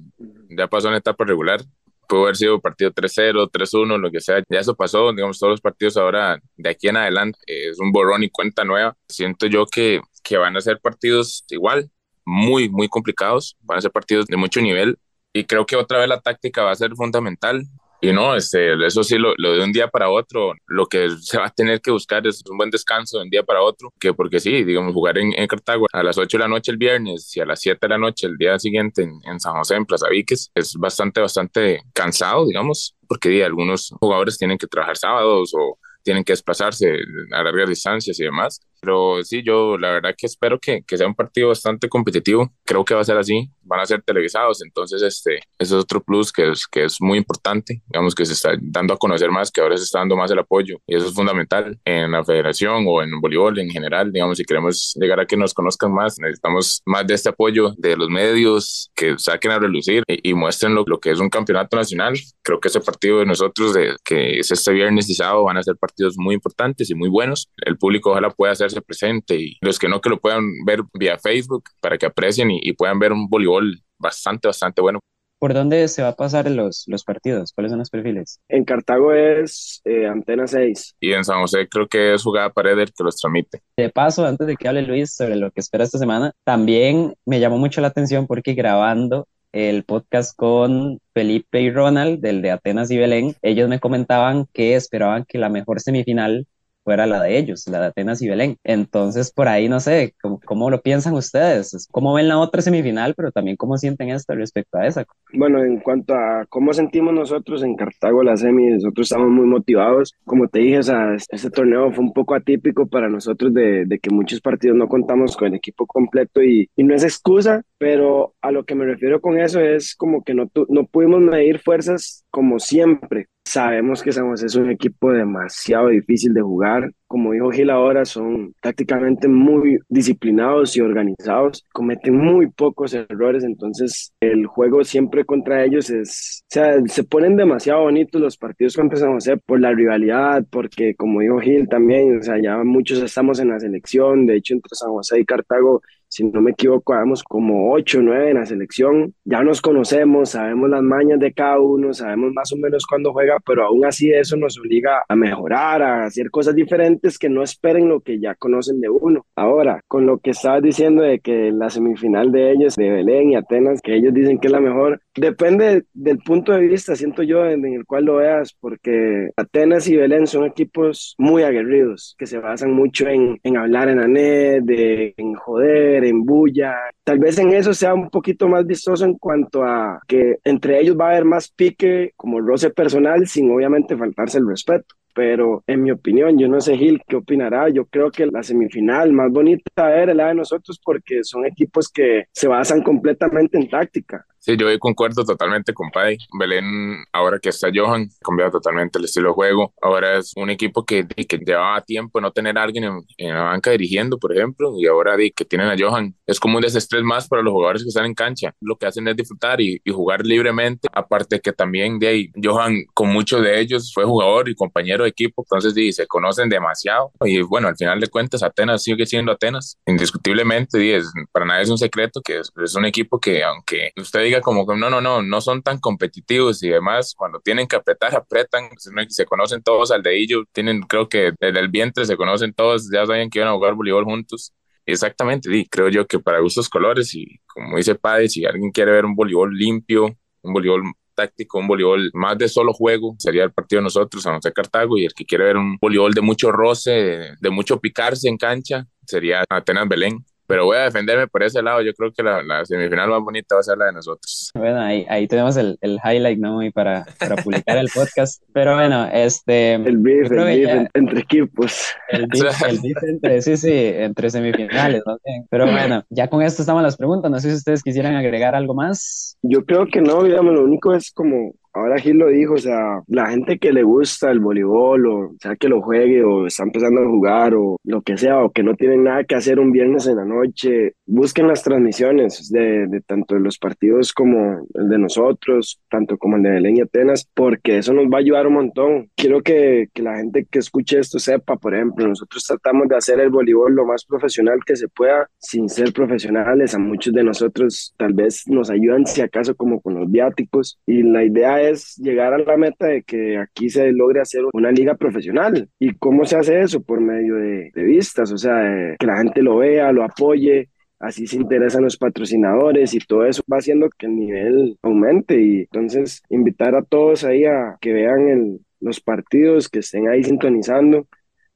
ya 0.49 0.67
pasó 0.67 0.89
en 0.89 0.95
etapa 0.95 1.23
regular 1.23 1.61
pudo 2.07 2.23
haber 2.23 2.35
sido 2.35 2.59
partido 2.59 2.91
3-0, 2.91 3.49
3-1, 3.51 3.97
lo 3.97 4.11
que 4.11 4.21
sea, 4.21 4.43
ya 4.49 4.59
eso 4.59 4.75
pasó, 4.75 5.11
digamos, 5.11 5.39
todos 5.39 5.51
los 5.51 5.61
partidos 5.61 5.97
ahora 5.97 6.39
de 6.55 6.69
aquí 6.69 6.87
en 6.87 6.97
adelante 6.97 7.39
es 7.45 7.79
un 7.79 7.91
borrón 7.91 8.23
y 8.23 8.29
cuenta 8.29 8.63
nueva. 8.63 8.95
Siento 9.07 9.47
yo 9.47 9.65
que, 9.65 10.01
que 10.23 10.37
van 10.37 10.55
a 10.57 10.61
ser 10.61 10.79
partidos 10.79 11.45
igual, 11.49 11.89
muy, 12.25 12.69
muy 12.69 12.87
complicados, 12.87 13.57
van 13.61 13.77
a 13.77 13.81
ser 13.81 13.91
partidos 13.91 14.27
de 14.27 14.37
mucho 14.37 14.61
nivel 14.61 14.97
y 15.33 15.45
creo 15.45 15.65
que 15.65 15.75
otra 15.75 15.99
vez 15.99 16.07
la 16.07 16.21
táctica 16.21 16.63
va 16.63 16.71
a 16.71 16.75
ser 16.75 16.95
fundamental. 16.95 17.63
Y 18.03 18.11
no, 18.11 18.35
este, 18.35 18.73
eso 18.85 19.01
sí, 19.01 19.17
lo, 19.17 19.33
lo, 19.37 19.53
de 19.53 19.63
un 19.63 19.71
día 19.71 19.87
para 19.87 20.09
otro, 20.09 20.51
lo 20.67 20.87
que 20.87 21.09
se 21.21 21.37
va 21.37 21.45
a 21.45 21.49
tener 21.49 21.79
que 21.79 21.89
buscar 21.89 22.27
es 22.27 22.43
un 22.51 22.57
buen 22.57 22.69
descanso 22.69 23.17
de 23.17 23.23
un 23.23 23.29
día 23.29 23.43
para 23.43 23.61
otro, 23.61 23.93
que 23.97 24.13
porque 24.13 24.41
sí, 24.41 24.65
digamos, 24.65 24.93
jugar 24.93 25.17
en, 25.17 25.31
en 25.39 25.47
Cartago 25.47 25.87
a 25.89 26.03
las 26.03 26.17
8 26.17 26.37
de 26.37 26.41
la 26.43 26.49
noche 26.49 26.73
el 26.73 26.77
viernes 26.77 27.31
y 27.37 27.39
a 27.39 27.45
las 27.45 27.61
7 27.61 27.77
de 27.81 27.87
la 27.87 27.97
noche 27.97 28.27
el 28.27 28.35
día 28.35 28.59
siguiente 28.59 29.03
en, 29.03 29.21
en 29.23 29.39
San 29.39 29.53
José, 29.53 29.75
en 29.75 29.85
Plaza 29.85 30.09
Víquez, 30.09 30.51
es 30.53 30.75
bastante, 30.75 31.21
bastante 31.21 31.81
cansado, 31.93 32.45
digamos, 32.45 32.93
porque 33.07 33.41
algunos 33.41 33.93
jugadores 34.01 34.37
tienen 34.37 34.57
que 34.57 34.67
trabajar 34.67 34.97
sábados 34.97 35.53
o 35.57 35.77
tienen 36.03 36.25
que 36.25 36.33
desplazarse 36.33 36.97
a 37.31 37.41
largas 37.41 37.69
distancias 37.69 38.19
y 38.19 38.23
demás. 38.23 38.59
Pero 38.83 39.23
sí, 39.23 39.41
yo 39.43 39.77
la 39.77 39.91
verdad 39.91 40.13
que 40.17 40.25
espero 40.25 40.59
que, 40.59 40.83
que 40.85 40.97
sea 40.97 41.07
un 41.07 41.15
partido 41.15 41.47
bastante 41.47 41.87
competitivo. 41.87 42.51
Creo 42.65 42.83
que 42.83 42.93
va 42.93 42.99
a 42.99 43.05
ser 43.05 43.17
así. 43.17 43.49
Van 43.61 43.79
a 43.79 43.85
ser 43.85 44.01
televisados. 44.01 44.61
Entonces, 44.61 45.01
este, 45.01 45.35
ese 45.35 45.43
es 45.57 45.71
otro 45.71 46.03
plus 46.03 46.33
que 46.33 46.51
es, 46.51 46.67
que 46.67 46.83
es 46.83 46.97
muy 46.99 47.17
importante. 47.17 47.81
Digamos 47.87 48.13
que 48.13 48.25
se 48.25 48.33
está 48.33 48.51
dando 48.61 48.93
a 48.93 48.97
conocer 48.97 49.31
más, 49.31 49.51
que 49.51 49.61
ahora 49.61 49.77
se 49.77 49.85
está 49.85 49.99
dando 49.99 50.17
más 50.17 50.29
el 50.31 50.39
apoyo. 50.39 50.81
Y 50.85 50.97
eso 50.97 51.07
es 51.07 51.13
fundamental 51.13 51.79
en 51.85 52.11
la 52.11 52.25
federación 52.25 52.83
o 52.85 53.01
en 53.01 53.21
voleibol 53.21 53.57
en 53.57 53.69
general. 53.69 54.11
Digamos, 54.11 54.37
si 54.37 54.43
queremos 54.43 54.93
llegar 54.99 55.21
a 55.21 55.25
que 55.25 55.37
nos 55.37 55.53
conozcan 55.53 55.93
más, 55.93 56.19
necesitamos 56.19 56.81
más 56.85 57.07
de 57.07 57.13
este 57.13 57.29
apoyo 57.29 57.73
de 57.77 57.95
los 57.95 58.09
medios 58.09 58.91
que 58.95 59.17
saquen 59.17 59.51
a 59.51 59.59
relucir 59.59 60.03
y, 60.09 60.31
y 60.31 60.33
muestren 60.33 60.75
lo, 60.75 60.83
lo, 60.85 60.99
que 60.99 61.11
es 61.11 61.21
un 61.21 61.29
campeonato 61.29 61.77
nacional. 61.77 62.19
Creo 62.41 62.59
que 62.59 62.67
ese 62.67 62.81
partido 62.81 63.19
de 63.19 63.25
nosotros, 63.25 63.73
de, 63.73 63.95
que 64.03 64.39
es 64.39 64.51
este 64.51 64.73
viernes 64.73 65.09
y 65.09 65.13
sábado, 65.13 65.45
van 65.45 65.55
a 65.55 65.63
ser 65.63 65.77
partidos 65.77 66.15
muy 66.17 66.35
importantes 66.35 66.89
y 66.89 66.95
muy 66.95 67.07
buenos. 67.07 67.49
El 67.57 67.77
público 67.77 68.11
ojalá 68.11 68.29
pueda 68.29 68.51
hacerse 68.51 68.72
presente 68.81 69.35
y 69.35 69.57
los 69.61 69.79
que 69.79 69.87
no 69.87 70.01
que 70.01 70.09
lo 70.09 70.19
puedan 70.19 70.43
ver 70.65 70.81
vía 70.93 71.17
Facebook 71.17 71.63
para 71.79 71.97
que 71.97 72.05
aprecien 72.05 72.51
y, 72.51 72.59
y 72.61 72.73
puedan 72.73 72.99
ver 72.99 73.11
un 73.11 73.27
voleibol 73.27 73.81
bastante, 73.97 74.47
bastante 74.47 74.81
bueno. 74.81 74.99
¿Por 75.43 75.53
dónde 75.53 75.89
se 75.89 76.01
va 76.01 76.07
a 76.07 76.15
pasar 76.15 76.49
los, 76.49 76.85
los 76.87 77.03
partidos? 77.03 77.51
¿Cuáles 77.51 77.71
son 77.71 77.79
los 77.79 77.89
perfiles? 77.89 78.39
En 78.47 78.63
Cartago 78.63 79.11
es 79.11 79.81
eh, 79.83 80.07
Antena 80.07 80.47
6. 80.47 80.95
Y 81.01 81.11
en 81.11 81.25
San 81.25 81.41
José 81.41 81.67
creo 81.67 81.85
que 81.85 82.13
es 82.13 82.23
jugada 82.23 82.49
pared 82.49 82.79
el 82.79 82.93
que 82.93 83.03
los 83.03 83.17
transmite. 83.17 83.59
De 83.75 83.89
paso, 83.89 84.25
antes 84.25 84.47
de 84.47 84.55
que 84.55 84.69
hable 84.69 84.83
Luis 84.83 85.13
sobre 85.13 85.35
lo 85.35 85.51
que 85.51 85.59
espera 85.59 85.83
esta 85.83 85.97
semana, 85.97 86.31
también 86.45 87.13
me 87.25 87.41
llamó 87.41 87.57
mucho 87.57 87.81
la 87.81 87.89
atención 87.89 88.25
porque 88.25 88.53
grabando 88.53 89.27
el 89.51 89.83
podcast 89.83 90.33
con 90.33 90.99
Felipe 91.13 91.59
y 91.59 91.71
Ronald, 91.71 92.21
del 92.21 92.41
de 92.41 92.51
Atenas 92.51 92.89
y 92.89 92.97
Belén, 92.97 93.35
ellos 93.41 93.67
me 93.67 93.81
comentaban 93.81 94.47
que 94.53 94.75
esperaban 94.75 95.25
que 95.25 95.39
la 95.39 95.49
mejor 95.49 95.81
semifinal 95.81 96.47
fuera 96.83 97.05
la 97.05 97.21
de 97.21 97.37
ellos, 97.37 97.67
la 97.67 97.79
de 97.79 97.85
Atenas 97.87 98.21
y 98.21 98.29
Belén. 98.29 98.57
Entonces, 98.63 99.31
por 99.31 99.47
ahí 99.47 99.69
no 99.69 99.79
sé, 99.79 100.13
¿cómo, 100.21 100.39
cómo 100.45 100.69
lo 100.69 100.81
piensan 100.81 101.13
ustedes? 101.13 101.87
¿Cómo 101.91 102.13
ven 102.13 102.27
la 102.27 102.39
otra 102.39 102.61
semifinal, 102.61 103.13
pero 103.15 103.31
también 103.31 103.57
cómo 103.57 103.77
sienten 103.77 104.09
esto 104.09 104.35
respecto 104.35 104.77
a 104.77 104.87
esa? 104.87 105.05
Bueno, 105.33 105.63
en 105.63 105.79
cuanto 105.79 106.13
a 106.13 106.45
cómo 106.49 106.73
sentimos 106.73 107.13
nosotros 107.13 107.63
en 107.63 107.75
Cartago 107.75 108.23
la 108.23 108.37
semi, 108.37 108.67
nosotros 108.67 109.05
estamos 109.05 109.29
muy 109.29 109.45
motivados. 109.45 110.13
Como 110.25 110.47
te 110.47 110.59
dije, 110.59 110.79
o 110.79 110.83
sea, 110.83 111.15
este 111.15 111.49
torneo 111.49 111.91
fue 111.91 112.03
un 112.03 112.13
poco 112.13 112.35
atípico 112.35 112.87
para 112.87 113.09
nosotros 113.09 113.53
de, 113.53 113.85
de 113.85 113.99
que 113.99 114.09
muchos 114.09 114.41
partidos 114.41 114.77
no 114.77 114.87
contamos 114.87 115.35
con 115.37 115.49
el 115.49 115.55
equipo 115.55 115.85
completo 115.85 116.41
y, 116.41 116.69
y, 116.75 116.83
no 116.83 116.95
es 116.95 117.03
excusa, 117.03 117.63
pero 117.77 118.33
a 118.41 118.51
lo 118.51 118.65
que 118.65 118.75
me 118.75 118.85
refiero 118.85 119.21
con 119.21 119.39
eso 119.39 119.59
es 119.59 119.95
como 119.95 120.23
que 120.23 120.33
no, 120.33 120.49
no 120.69 120.85
pudimos 120.85 121.21
medir 121.21 121.59
fuerzas 121.59 122.25
como 122.29 122.59
siempre. 122.59 123.27
Sabemos 123.45 124.01
que 124.01 124.11
San 124.11 124.29
José 124.29 124.45
es 124.47 124.55
un 124.55 124.71
equipo 124.71 125.11
demasiado 125.11 125.89
difícil 125.89 126.33
de 126.33 126.41
jugar. 126.41 126.91
Como 127.07 127.33
dijo 127.33 127.51
Gil 127.51 127.69
ahora, 127.69 128.05
son 128.05 128.55
tácticamente 128.61 129.27
muy 129.27 129.77
disciplinados 129.89 130.75
y 130.77 130.81
organizados. 130.81 131.63
Cometen 131.71 132.15
muy 132.15 132.49
pocos 132.49 132.93
errores, 132.93 133.43
entonces 133.43 134.13
el 134.21 134.47
juego 134.47 134.83
siempre 134.83 135.25
contra 135.25 135.63
ellos 135.63 135.89
es... 135.89 136.43
O 136.45 136.53
sea, 136.53 136.81
se 136.87 137.03
ponen 137.03 137.35
demasiado 137.35 137.81
bonitos 137.81 138.19
los 138.21 138.37
partidos 138.37 138.75
contra 138.75 138.97
San 138.97 139.13
José 139.13 139.37
por 139.37 139.59
la 139.59 139.71
rivalidad, 139.73 140.45
porque 140.49 140.95
como 140.95 141.19
dijo 141.19 141.39
Gil 141.39 141.67
también, 141.67 142.17
o 142.19 142.23
sea, 142.23 142.41
ya 142.41 142.63
muchos 142.63 142.99
estamos 143.03 143.39
en 143.39 143.49
la 143.49 143.59
selección. 143.59 144.25
De 144.25 144.37
hecho, 144.37 144.53
entre 144.55 144.69
San 144.73 144.89
José 144.89 145.19
y 145.19 145.25
Cartago 145.25 145.81
si 146.13 146.23
no 146.25 146.41
me 146.41 146.51
equivoco, 146.51 146.93
vamos 146.93 147.23
como 147.23 147.73
8 147.73 147.97
o 147.97 148.01
9 148.03 148.29
en 148.29 148.37
la 148.37 148.45
selección. 148.45 149.15
Ya 149.25 149.41
nos 149.41 149.61
conocemos, 149.61 150.29
sabemos 150.29 150.69
las 150.69 150.83
mañas 150.83 151.19
de 151.19 151.33
cada 151.33 151.59
uno, 151.59 151.91
sabemos 151.91 152.31
más 152.33 152.53
o 152.53 152.57
menos 152.57 152.85
cuándo 152.85 153.11
juega, 153.11 153.37
pero 153.43 153.65
aún 153.65 153.83
así 153.83 154.11
eso 154.11 154.37
nos 154.37 154.59
obliga 154.59 155.01
a 155.09 155.15
mejorar, 155.15 155.81
a 155.81 156.05
hacer 156.05 156.29
cosas 156.29 156.53
diferentes 156.53 157.17
que 157.17 157.29
no 157.29 157.41
esperen 157.41 157.89
lo 157.89 158.01
que 158.01 158.19
ya 158.19 158.35
conocen 158.35 158.79
de 158.79 158.89
uno. 158.89 159.25
Ahora, 159.35 159.81
con 159.87 160.05
lo 160.05 160.19
que 160.19 160.29
estabas 160.29 160.61
diciendo 160.61 161.01
de 161.01 161.19
que 161.19 161.51
la 161.51 161.71
semifinal 161.71 162.31
de 162.31 162.51
ellos, 162.51 162.75
de 162.75 162.91
Belén 162.91 163.31
y 163.31 163.35
Atenas, 163.35 163.81
que 163.81 163.95
ellos 163.95 164.13
dicen 164.13 164.37
que 164.37 164.49
es 164.49 164.53
la 164.53 164.59
mejor, 164.59 165.01
depende 165.15 165.85
del 165.93 166.19
punto 166.19 166.51
de 166.51 166.67
vista, 166.67 166.95
siento 166.95 167.23
yo, 167.23 167.43
en 167.47 167.65
el 167.65 167.85
cual 167.85 168.05
lo 168.05 168.17
veas, 168.17 168.55
porque 168.59 169.31
Atenas 169.35 169.87
y 169.87 169.97
Belén 169.97 170.27
son 170.27 170.45
equipos 170.45 171.15
muy 171.17 171.41
aguerridos, 171.41 172.15
que 172.19 172.27
se 172.27 172.37
basan 172.37 172.71
mucho 172.71 173.07
en, 173.07 173.39
en 173.41 173.57
hablar 173.57 173.89
en 173.89 174.13
net, 174.13 174.61
de, 174.63 175.15
en 175.17 175.33
joder, 175.33 176.02
en 176.09 176.23
bulla, 176.23 176.75
tal 177.03 177.19
vez 177.19 177.37
en 177.37 177.53
eso 177.53 177.73
sea 177.73 177.93
un 177.93 178.09
poquito 178.09 178.47
más 178.47 178.65
vistoso 178.65 179.05
en 179.05 179.15
cuanto 179.17 179.63
a 179.63 179.99
que 180.07 180.37
entre 180.43 180.79
ellos 180.79 180.97
va 180.99 181.07
a 181.07 181.11
haber 181.11 181.25
más 181.25 181.49
pique 181.49 182.13
como 182.15 182.39
roce 182.39 182.69
personal 182.69 183.27
sin 183.27 183.51
obviamente 183.51 183.97
faltarse 183.97 184.37
el 184.37 184.47
respeto 184.47 184.95
pero 185.13 185.63
en 185.67 185.83
mi 185.83 185.91
opinión, 185.91 186.37
yo 186.37 186.47
no 186.47 186.61
sé 186.61 186.77
Gil 186.77 187.01
qué 187.07 187.17
opinará, 187.17 187.69
yo 187.69 187.85
creo 187.85 188.11
que 188.11 188.25
la 188.25 188.43
semifinal 188.43 189.13
más 189.13 189.31
bonita 189.31 189.95
era 189.95 190.13
la 190.13 190.27
de 190.27 190.35
nosotros 190.35 190.79
porque 190.83 191.23
son 191.23 191.45
equipos 191.45 191.89
que 191.89 192.25
se 192.31 192.47
basan 192.47 192.81
completamente 192.81 193.57
en 193.57 193.69
táctica. 193.69 194.25
Sí, 194.45 194.57
yo 194.57 194.67
concuerdo 194.77 195.23
totalmente 195.23 195.73
con 195.73 195.89
Pai. 195.89 196.17
Belén, 196.37 197.05
ahora 197.13 197.39
que 197.39 197.47
está 197.47 197.69
Johan, 197.73 198.09
ha 198.11 198.25
cambiado 198.25 198.51
totalmente 198.51 198.99
el 198.99 199.05
estilo 199.05 199.29
de 199.29 199.35
juego. 199.35 199.73
Ahora 199.81 200.17
es 200.17 200.33
un 200.35 200.49
equipo 200.49 200.83
que, 200.83 201.07
que 201.07 201.37
llevaba 201.37 201.79
tiempo 201.79 202.19
no 202.19 202.29
tener 202.31 202.57
a 202.57 202.63
alguien 202.63 202.83
en, 203.17 203.33
la 203.33 203.43
banca 203.43 203.71
dirigiendo, 203.71 204.19
por 204.19 204.35
ejemplo, 204.35 204.73
y 204.77 204.85
ahora 204.85 205.15
que 205.33 205.45
tienen 205.45 205.69
a 205.69 205.75
Johan. 205.79 206.13
Es 206.27 206.41
como 206.41 206.57
un 206.57 206.61
desestrés 206.61 207.03
más 207.03 207.29
para 207.29 207.41
los 207.41 207.53
jugadores 207.53 207.83
que 207.83 207.87
están 207.87 208.05
en 208.05 208.13
cancha. 208.15 208.53
Lo 208.59 208.75
que 208.75 208.85
hacen 208.85 209.07
es 209.07 209.15
disfrutar 209.15 209.61
y, 209.61 209.81
jugar 209.89 210.25
libremente. 210.25 210.89
Aparte 210.91 211.39
que 211.39 211.53
también 211.53 211.97
de 211.97 212.07
ahí, 212.09 212.31
Johan, 212.43 212.83
con 212.93 213.13
muchos 213.13 213.41
de 213.41 213.61
ellos, 213.61 213.93
fue 213.93 214.03
jugador 214.03 214.49
y 214.49 214.55
compañero 214.55 215.02
equipo, 215.05 215.43
entonces 215.43 215.73
sí, 215.73 215.91
se 215.91 216.07
conocen 216.07 216.49
demasiado. 216.49 217.11
Y 217.25 217.41
bueno, 217.41 217.67
al 217.67 217.75
final 217.75 217.99
de 217.99 218.07
cuentas, 218.07 218.43
Atenas 218.43 218.83
sigue 218.83 219.05
siendo 219.05 219.31
Atenas. 219.31 219.77
Indiscutiblemente, 219.85 220.95
es, 220.95 221.11
para 221.31 221.45
nadie 221.45 221.63
es 221.63 221.69
un 221.69 221.77
secreto 221.77 222.21
que 222.21 222.39
es, 222.39 222.75
un 222.75 222.85
equipo 222.85 223.19
que, 223.19 223.43
aunque 223.43 223.91
usted 223.97 224.23
diga 224.23 224.41
como 224.41 224.65
no, 224.75 224.89
no, 224.89 225.01
no, 225.01 225.21
no 225.21 225.41
son 225.41 225.61
tan 225.61 225.79
competitivos 225.79 226.63
y 226.63 226.69
demás, 226.69 227.13
cuando 227.15 227.39
tienen 227.39 227.67
que 227.67 227.75
apretar, 227.75 228.15
apretan, 228.15 228.69
se 229.09 229.25
conocen 229.25 229.61
todos 229.61 229.91
al 229.91 230.03
dedillo, 230.03 230.43
tienen, 230.51 230.81
creo 230.83 231.07
que 231.09 231.33
desde 231.39 231.59
el 231.59 231.69
vientre 231.69 232.05
se 232.05 232.17
conocen 232.17 232.53
todos, 232.53 232.89
ya 232.91 233.05
saben 233.05 233.29
que 233.29 233.39
iban 233.39 233.49
a 233.49 233.53
jugar 233.55 233.75
voleibol 233.75 234.05
juntos. 234.05 234.53
Exactamente, 234.85 235.49
sí, 235.49 235.67
creo 235.69 235.87
yo 235.89 236.05
que 236.07 236.19
para 236.19 236.39
gustos 236.39 236.67
colores 236.67 237.15
y 237.15 237.39
como 237.47 237.77
dice 237.77 237.95
Padre, 237.95 238.27
si 238.27 238.45
alguien 238.45 238.71
quiere 238.71 238.91
ver 238.91 239.05
un 239.05 239.15
voleibol 239.15 239.55
limpio, 239.55 240.17
un 240.41 240.53
voleibol 240.53 240.83
táctico, 241.13 241.59
un 241.59 241.67
voleibol 241.67 242.11
más 242.13 242.37
de 242.37 242.47
solo 242.49 242.73
juego, 242.73 243.15
sería 243.19 243.43
el 243.43 243.51
partido 243.51 243.79
de 243.79 243.83
nosotros, 243.83 244.23
San 244.23 244.35
José 244.35 244.51
Cartago, 244.51 244.97
y 244.97 245.05
el 245.05 245.13
que 245.13 245.25
quiere 245.25 245.45
ver 245.45 245.57
un 245.57 245.77
voleibol 245.81 246.13
de 246.13 246.21
mucho 246.21 246.51
roce, 246.51 247.35
de 247.39 247.49
mucho 247.49 247.79
picarse 247.79 248.27
en 248.27 248.37
cancha, 248.37 248.85
sería 249.05 249.43
Atenas 249.49 249.87
Belén 249.87 250.23
pero 250.47 250.65
voy 250.65 250.77
a 250.77 250.83
defenderme 250.83 251.27
por 251.27 251.43
ese 251.43 251.61
lado. 251.61 251.81
Yo 251.81 251.93
creo 251.93 252.11
que 252.11 252.23
la, 252.23 252.65
semifinal 252.65 253.09
más 253.09 253.21
bonita 253.21 253.55
va 253.55 253.61
a 253.61 253.63
ser 253.63 253.77
la 253.77 253.85
de 253.85 253.93
nosotros. 253.93 254.51
Bueno, 254.55 254.81
ahí, 254.81 255.05
ahí 255.09 255.27
tenemos 255.27 255.57
el, 255.57 255.77
el 255.81 255.99
highlight, 256.03 256.39
¿no? 256.39 256.61
Y 256.63 256.71
para, 256.71 257.05
para 257.19 257.35
publicar 257.37 257.77
el 257.77 257.89
podcast. 257.93 258.43
Pero 258.53 258.75
bueno, 258.75 259.07
este. 259.11 259.75
El 259.75 259.97
beef, 259.97 260.31
el 260.31 260.89
entre 260.93 261.19
equipos. 261.19 261.93
El 262.09 262.27
beef, 262.27 262.61
el 262.63 262.79
entre, 263.09 263.41
sí, 263.41 263.57
sí, 263.57 263.71
entre 263.71 264.29
semifinales, 264.29 265.03
¿no? 265.05 265.17
Pero 265.49 265.65
bueno, 265.71 266.03
ya 266.09 266.27
con 266.27 266.41
esto 266.41 266.61
estamos 266.61 266.83
las 266.83 266.97
preguntas. 266.97 267.31
No 267.31 267.39
sé 267.39 267.49
si 267.49 267.55
ustedes 267.55 267.83
quisieran 267.83 268.15
agregar 268.15 268.55
algo 268.55 268.73
más. 268.73 269.37
Yo 269.41 269.65
creo 269.65 269.87
que 269.87 270.01
no, 270.01 270.23
digamos, 270.23 270.53
lo 270.53 270.63
único 270.63 270.93
es 270.93 271.11
como 271.11 271.53
ahora 271.73 271.97
Gil 271.97 272.17
lo 272.17 272.29
dijo, 272.29 272.53
o 272.53 272.57
sea, 272.57 273.01
la 273.07 273.29
gente 273.29 273.57
que 273.57 273.73
le 273.73 273.83
gusta 273.83 274.31
el 274.31 274.39
voleibol, 274.39 275.05
o 275.07 275.35
sea, 275.39 275.55
que 275.55 275.67
lo 275.67 275.81
juegue, 275.81 276.23
o 276.23 276.47
está 276.47 276.63
empezando 276.63 277.01
a 277.01 277.07
jugar, 277.07 277.53
o 277.55 277.77
lo 277.83 278.01
que 278.01 278.17
sea, 278.17 278.43
o 278.43 278.51
que 278.51 278.63
no 278.63 278.75
tienen 278.75 279.03
nada 279.03 279.23
que 279.23 279.35
hacer 279.35 279.59
un 279.59 279.71
viernes 279.71 280.07
en 280.07 280.17
la 280.17 280.25
noche, 280.25 280.93
busquen 281.05 281.47
las 281.47 281.63
transmisiones 281.63 282.49
de, 282.49 282.87
de 282.87 283.01
tanto 283.01 283.37
los 283.39 283.57
partidos 283.57 284.13
como 284.13 284.67
el 284.73 284.89
de 284.89 284.97
nosotros, 284.99 285.79
tanto 285.89 286.17
como 286.17 286.37
el 286.37 286.43
de 286.43 286.51
Belén 286.51 286.77
y 286.77 286.81
Atenas, 286.81 287.27
porque 287.33 287.79
eso 287.79 287.93
nos 287.93 288.05
va 288.05 288.17
a 288.17 288.21
ayudar 288.21 288.47
un 288.47 288.53
montón. 288.53 289.09
Quiero 289.15 289.41
que, 289.41 289.87
que 289.93 290.03
la 290.03 290.17
gente 290.17 290.45
que 290.49 290.59
escuche 290.59 290.99
esto 290.99 291.19
sepa, 291.19 291.57
por 291.57 291.73
ejemplo, 291.73 292.07
nosotros 292.07 292.43
tratamos 292.43 292.87
de 292.87 292.97
hacer 292.97 293.19
el 293.19 293.29
voleibol 293.29 293.73
lo 293.73 293.85
más 293.85 294.05
profesional 294.05 294.59
que 294.65 294.75
se 294.75 294.87
pueda, 294.87 295.27
sin 295.39 295.69
ser 295.69 295.91
profesionales. 295.93 296.75
A 296.75 296.79
muchos 296.79 297.13
de 297.13 297.23
nosotros 297.23 297.93
tal 297.97 298.13
vez 298.13 298.43
nos 298.47 298.69
ayudan, 298.69 299.05
si 299.05 299.21
acaso, 299.21 299.55
como 299.55 299.81
con 299.81 299.95
los 299.95 300.09
viáticos, 300.09 300.79
y 300.85 301.03
la 301.03 301.23
idea 301.23 301.61
es 301.61 301.62
llegar 301.97 302.33
a 302.33 302.37
la 302.37 302.57
meta 302.57 302.87
de 302.87 303.03
que 303.03 303.37
aquí 303.37 303.69
se 303.69 303.91
logre 303.91 304.21
hacer 304.21 304.43
una 304.53 304.71
liga 304.71 304.95
profesional. 304.95 305.69
¿Y 305.79 305.93
cómo 305.95 306.25
se 306.25 306.37
hace 306.37 306.61
eso? 306.61 306.81
Por 306.81 307.01
medio 307.01 307.35
de, 307.35 307.71
vistas, 307.75 308.31
o 308.31 308.37
sea, 308.37 308.95
que 308.99 309.05
la 309.05 309.17
gente 309.17 309.41
lo 309.41 309.57
vea, 309.57 309.91
lo 309.91 310.03
apoye, 310.03 310.69
así 310.99 311.27
se 311.27 311.37
interesan 311.37 311.83
los 311.83 311.97
patrocinadores 311.97 312.93
y 312.93 312.99
todo 312.99 313.25
eso 313.25 313.43
va 313.51 313.57
haciendo 313.57 313.89
que 313.97 314.05
el 314.05 314.15
nivel 314.15 314.77
aumente 314.81 315.39
y 315.41 315.59
entonces 315.61 316.21
invitar 316.29 316.75
a 316.75 316.83
todos 316.83 317.23
ahí 317.25 317.45
a 317.45 317.77
que 317.81 317.93
vean 317.93 318.59
los 318.79 319.01
partidos, 319.01 319.69
que 319.69 319.79
estén 319.79 320.07
ahí 320.07 320.23
sintonizando 320.23 321.07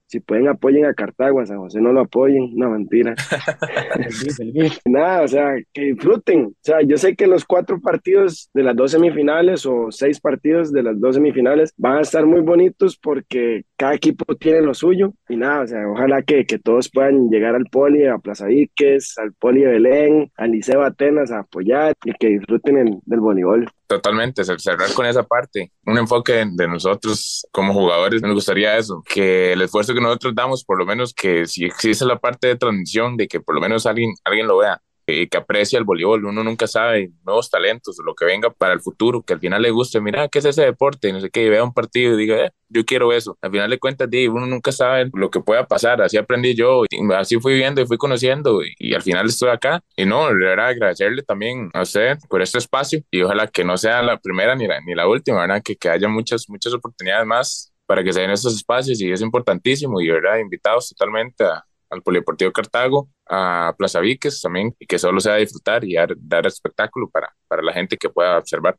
si 0.08 0.22
pueden 0.22 0.48
apoyen 0.48 0.86
a 0.86 0.94
Cartago, 0.94 1.42
a 1.42 1.46
San 1.46 1.58
José 1.58 1.82
no 1.82 1.92
lo 1.92 2.02
apoyen, 2.02 2.52
no 2.56 2.70
mentira. 2.70 3.14
Nada, 4.86 5.24
o 5.24 5.28
sea, 5.28 5.56
que 5.74 5.82
disfruten. 5.82 6.46
O 6.46 6.54
sea, 6.62 6.82
yo 6.82 6.98
sé 6.98 7.16
que 7.16 7.28
los 7.28 7.46
cuatro 7.46 7.80
partidos 7.82 8.50
de 8.54 8.64
las 8.64 8.76
dos 8.76 8.92
semifinales 8.92 9.66
o 9.66 9.92
seis 9.92 10.20
partidos 10.20 10.72
de 10.72 10.84
las 10.84 11.00
dos 11.00 11.16
semifinales 11.16 11.74
van 11.78 11.98
a 11.98 12.02
estar 12.02 12.26
muy 12.26 12.40
bonitos 12.40 12.98
porque 12.98 13.64
cada 13.78 13.94
equipo 13.94 14.36
tiene 14.36 14.62
lo 14.62 14.74
suyo 14.74 15.14
y 15.30 15.38
nada, 15.38 15.62
o 15.62 15.68
sea, 15.68 15.88
ojalá 15.88 16.24
que, 16.24 16.46
todos 16.64 16.90
puedan 16.90 17.30
llegar 17.30 17.56
al 17.56 17.66
Poli, 17.72 18.08
a 18.08 18.18
Plaza 18.18 18.52
Iques, 18.52 19.18
al 19.20 19.34
Poli 19.34 19.62
Belén, 19.62 20.32
al 20.36 20.52
Liceo 20.52 20.84
Atenas 20.84 21.32
a 21.32 21.40
apoyar 21.40 21.94
y 22.04 22.12
que 22.14 22.28
disfruten 22.28 23.00
del 23.06 23.20
voleibol. 23.20 23.70
Totalmente, 23.86 24.44
cerrar 24.44 24.92
con 24.94 25.06
esa 25.06 25.24
parte. 25.24 25.72
Un 25.86 25.98
enfoque 25.98 26.46
de 26.52 26.68
nosotros 26.68 27.46
como 27.52 27.74
jugadores, 27.74 28.22
me 28.22 28.34
gustaría 28.34 28.78
eso, 28.78 29.04
que 29.08 29.54
el 29.54 29.62
esfuerzo 29.62 29.94
que 29.94 30.02
nosotros 30.02 30.34
damos, 30.36 30.66
por 30.66 30.80
lo 30.80 30.86
menos 30.86 31.14
que 31.14 31.46
si 31.46 31.66
existe 31.66 32.06
la 32.06 32.18
parte 32.18 32.48
de 32.48 32.58
transmisión, 32.58 33.16
de 33.16 33.28
que 33.28 33.40
por 33.40 33.56
lo 33.56 33.62
menos 33.62 33.86
alguien, 33.86 34.12
alguien 34.26 34.48
lo 34.48 34.58
vea, 34.58 34.82
y 35.08 35.28
que 35.28 35.38
aprecia 35.38 35.80
el 35.80 35.86
voleibol. 35.86 36.26
Uno 36.26 36.44
nunca 36.44 36.68
sabe 36.68 37.12
nuevos 37.26 37.50
talentos, 37.50 37.98
lo 38.06 38.14
que 38.14 38.26
venga 38.26 38.50
para 38.50 38.74
el 38.74 38.82
futuro, 38.82 39.24
que 39.24 39.34
al 39.34 39.40
final 39.40 39.62
le 39.62 39.72
guste, 39.72 40.02
mira, 40.02 40.28
¿qué 40.28 40.40
es 40.40 40.46
ese 40.46 40.64
deporte? 40.64 41.10
Y 41.10 41.14
no 41.14 41.22
sé 41.22 41.30
qué, 41.30 41.46
y 41.46 41.50
vea 41.50 41.64
un 41.64 41.74
partido 41.74 42.14
y 42.14 42.18
diga, 42.18 42.46
eh, 42.46 42.52
yo 42.70 42.84
quiero 42.86 43.14
eso. 43.14 43.38
Al 43.42 43.52
final 43.52 43.70
de 43.70 43.80
cuentas, 43.80 44.10
uno 44.30 44.46
nunca 44.46 44.72
sabe 44.72 45.10
lo 45.14 45.30
que 45.30 45.40
pueda 45.40 45.66
pasar. 45.68 46.02
Así 46.02 46.18
aprendí 46.18 46.54
yo, 46.56 46.84
y 46.90 47.14
así 47.14 47.40
fui 47.40 47.56
viendo 47.56 47.82
y 47.82 47.88
fui 47.88 47.98
conociendo, 47.98 48.62
y, 48.80 48.94
al 48.94 49.02
final 49.02 49.28
estoy 49.28 49.50
acá. 49.50 49.82
Y 49.96 50.06
no, 50.06 50.34
le 50.34 50.46
verdad, 50.46 50.68
agradecerle 50.68 51.24
también 51.24 51.70
a 51.74 51.84
usted 51.84 52.18
por 52.30 52.42
este 52.42 52.58
espacio, 52.58 53.02
y 53.10 53.22
ojalá 53.22 53.48
que 53.48 53.64
no 53.64 53.78
sea 53.78 54.02
la 54.02 54.18
primera 54.20 54.56
ni 54.56 54.68
la, 54.68 54.82
ni 54.82 54.94
la 54.94 55.08
última, 55.08 55.42
¿verdad? 55.42 55.62
Que, 55.64 55.76
que 55.78 55.90
haya 55.90 56.08
muchas, 56.10 56.46
muchas 56.50 56.74
oportunidades 56.74 57.26
más 57.26 57.74
para 57.86 58.04
que 58.04 58.12
se 58.12 58.20
den 58.22 58.32
estos 58.32 58.56
espacios, 58.56 59.00
y 59.02 59.12
es 59.12 59.22
importantísimo, 59.22 60.02
y 60.02 60.10
verdad, 60.10 60.40
invitados 60.40 60.90
totalmente 60.90 61.46
a, 61.46 61.64
al 61.90 62.02
Polideportivo 62.02 62.52
Cartago, 62.52 63.10
a 63.28 63.74
Plaza 63.78 64.00
Víquez 64.00 64.42
también, 64.42 64.76
y 64.80 64.86
que 64.86 65.00
solo 65.00 65.20
sea 65.20 65.36
disfrutar 65.36 65.84
y 65.84 65.96
dar, 65.96 66.14
dar 66.18 66.46
espectáculo 66.48 67.10
para, 67.10 67.34
para 67.48 67.62
la 67.62 67.74
gente 67.74 67.98
que 67.98 68.10
pueda 68.10 68.38
observar. 68.38 68.78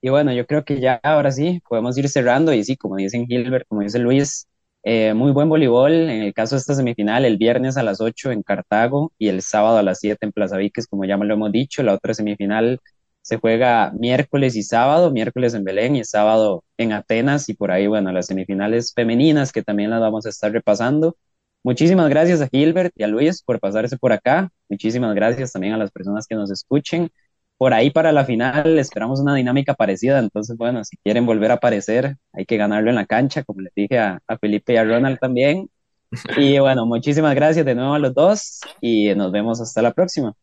Y 0.00 0.08
bueno, 0.08 0.32
yo 0.32 0.46
creo 0.46 0.64
que 0.64 0.80
ya 0.80 0.98
ahora 1.02 1.30
sí 1.30 1.62
podemos 1.68 1.96
ir 1.96 2.08
cerrando 2.08 2.52
y 2.52 2.64
sí, 2.64 2.76
como 2.76 2.96
dicen 2.96 3.26
Gilbert, 3.26 3.66
como 3.68 3.82
dice 3.82 3.98
Luis, 4.00 4.48
eh, 4.82 5.14
muy 5.14 5.30
buen 5.32 5.48
voleibol. 5.48 5.92
En 5.92 6.22
el 6.22 6.34
caso 6.34 6.56
de 6.56 6.60
esta 6.60 6.74
semifinal, 6.74 7.24
el 7.24 7.38
viernes 7.38 7.76
a 7.76 7.82
las 7.84 8.00
8 8.00 8.32
en 8.32 8.42
Cartago 8.42 9.12
y 9.18 9.28
el 9.28 9.42
sábado 9.42 9.78
a 9.78 9.82
las 9.82 10.00
7 10.00 10.26
en 10.26 10.32
Plaza 10.32 10.56
Víquez, 10.56 10.86
como 10.88 11.04
ya 11.04 11.16
lo 11.16 11.32
hemos 11.34 11.52
dicho. 11.52 11.82
La 11.82 11.94
otra 11.94 12.14
semifinal 12.14 12.80
se 13.22 13.38
juega 13.38 13.92
miércoles 13.92 14.56
y 14.56 14.62
sábado, 14.64 15.12
miércoles 15.12 15.54
en 15.54 15.64
Belén 15.64 15.94
y 15.96 16.04
sábado 16.04 16.64
en 16.76 16.92
Atenas 16.92 17.48
y 17.48 17.54
por 17.54 17.70
ahí, 17.70 17.86
bueno, 17.86 18.10
las 18.12 18.26
semifinales 18.26 18.92
femeninas 18.94 19.52
que 19.52 19.62
también 19.62 19.90
las 19.90 20.00
vamos 20.00 20.26
a 20.26 20.30
estar 20.30 20.50
repasando. 20.52 21.16
Muchísimas 21.64 22.08
gracias 22.10 22.40
a 22.40 22.48
Gilbert 22.48 22.92
y 22.96 23.04
a 23.04 23.06
Luis 23.08 23.42
por 23.42 23.60
pasarse 23.60 23.96
por 23.98 24.12
acá. 24.12 24.50
Muchísimas 24.68 25.14
gracias 25.14 25.52
también 25.52 25.74
a 25.74 25.76
las 25.78 25.92
personas 25.92 26.26
que 26.26 26.34
nos 26.34 26.50
escuchen. 26.50 27.10
Por 27.56 27.72
ahí 27.72 27.90
para 27.90 28.10
la 28.12 28.24
final 28.24 28.78
esperamos 28.78 29.20
una 29.20 29.34
dinámica 29.36 29.74
parecida. 29.74 30.18
Entonces, 30.18 30.56
bueno, 30.56 30.84
si 30.84 30.96
quieren 30.98 31.24
volver 31.26 31.52
a 31.52 31.54
aparecer, 31.54 32.16
hay 32.32 32.46
que 32.46 32.56
ganarlo 32.56 32.90
en 32.90 32.96
la 32.96 33.06
cancha, 33.06 33.44
como 33.44 33.60
les 33.60 33.72
dije 33.76 33.98
a, 33.98 34.20
a 34.26 34.38
Felipe 34.38 34.72
y 34.74 34.76
a 34.76 34.84
Ronald 34.84 35.18
también. 35.20 35.68
Y 36.36 36.58
bueno, 36.60 36.86
muchísimas 36.86 37.34
gracias 37.34 37.66
de 37.66 37.74
nuevo 37.74 37.94
a 37.94 37.98
los 38.00 38.14
dos 38.14 38.60
y 38.80 39.14
nos 39.14 39.32
vemos 39.32 39.60
hasta 39.60 39.82
la 39.82 39.92
próxima. 39.92 40.34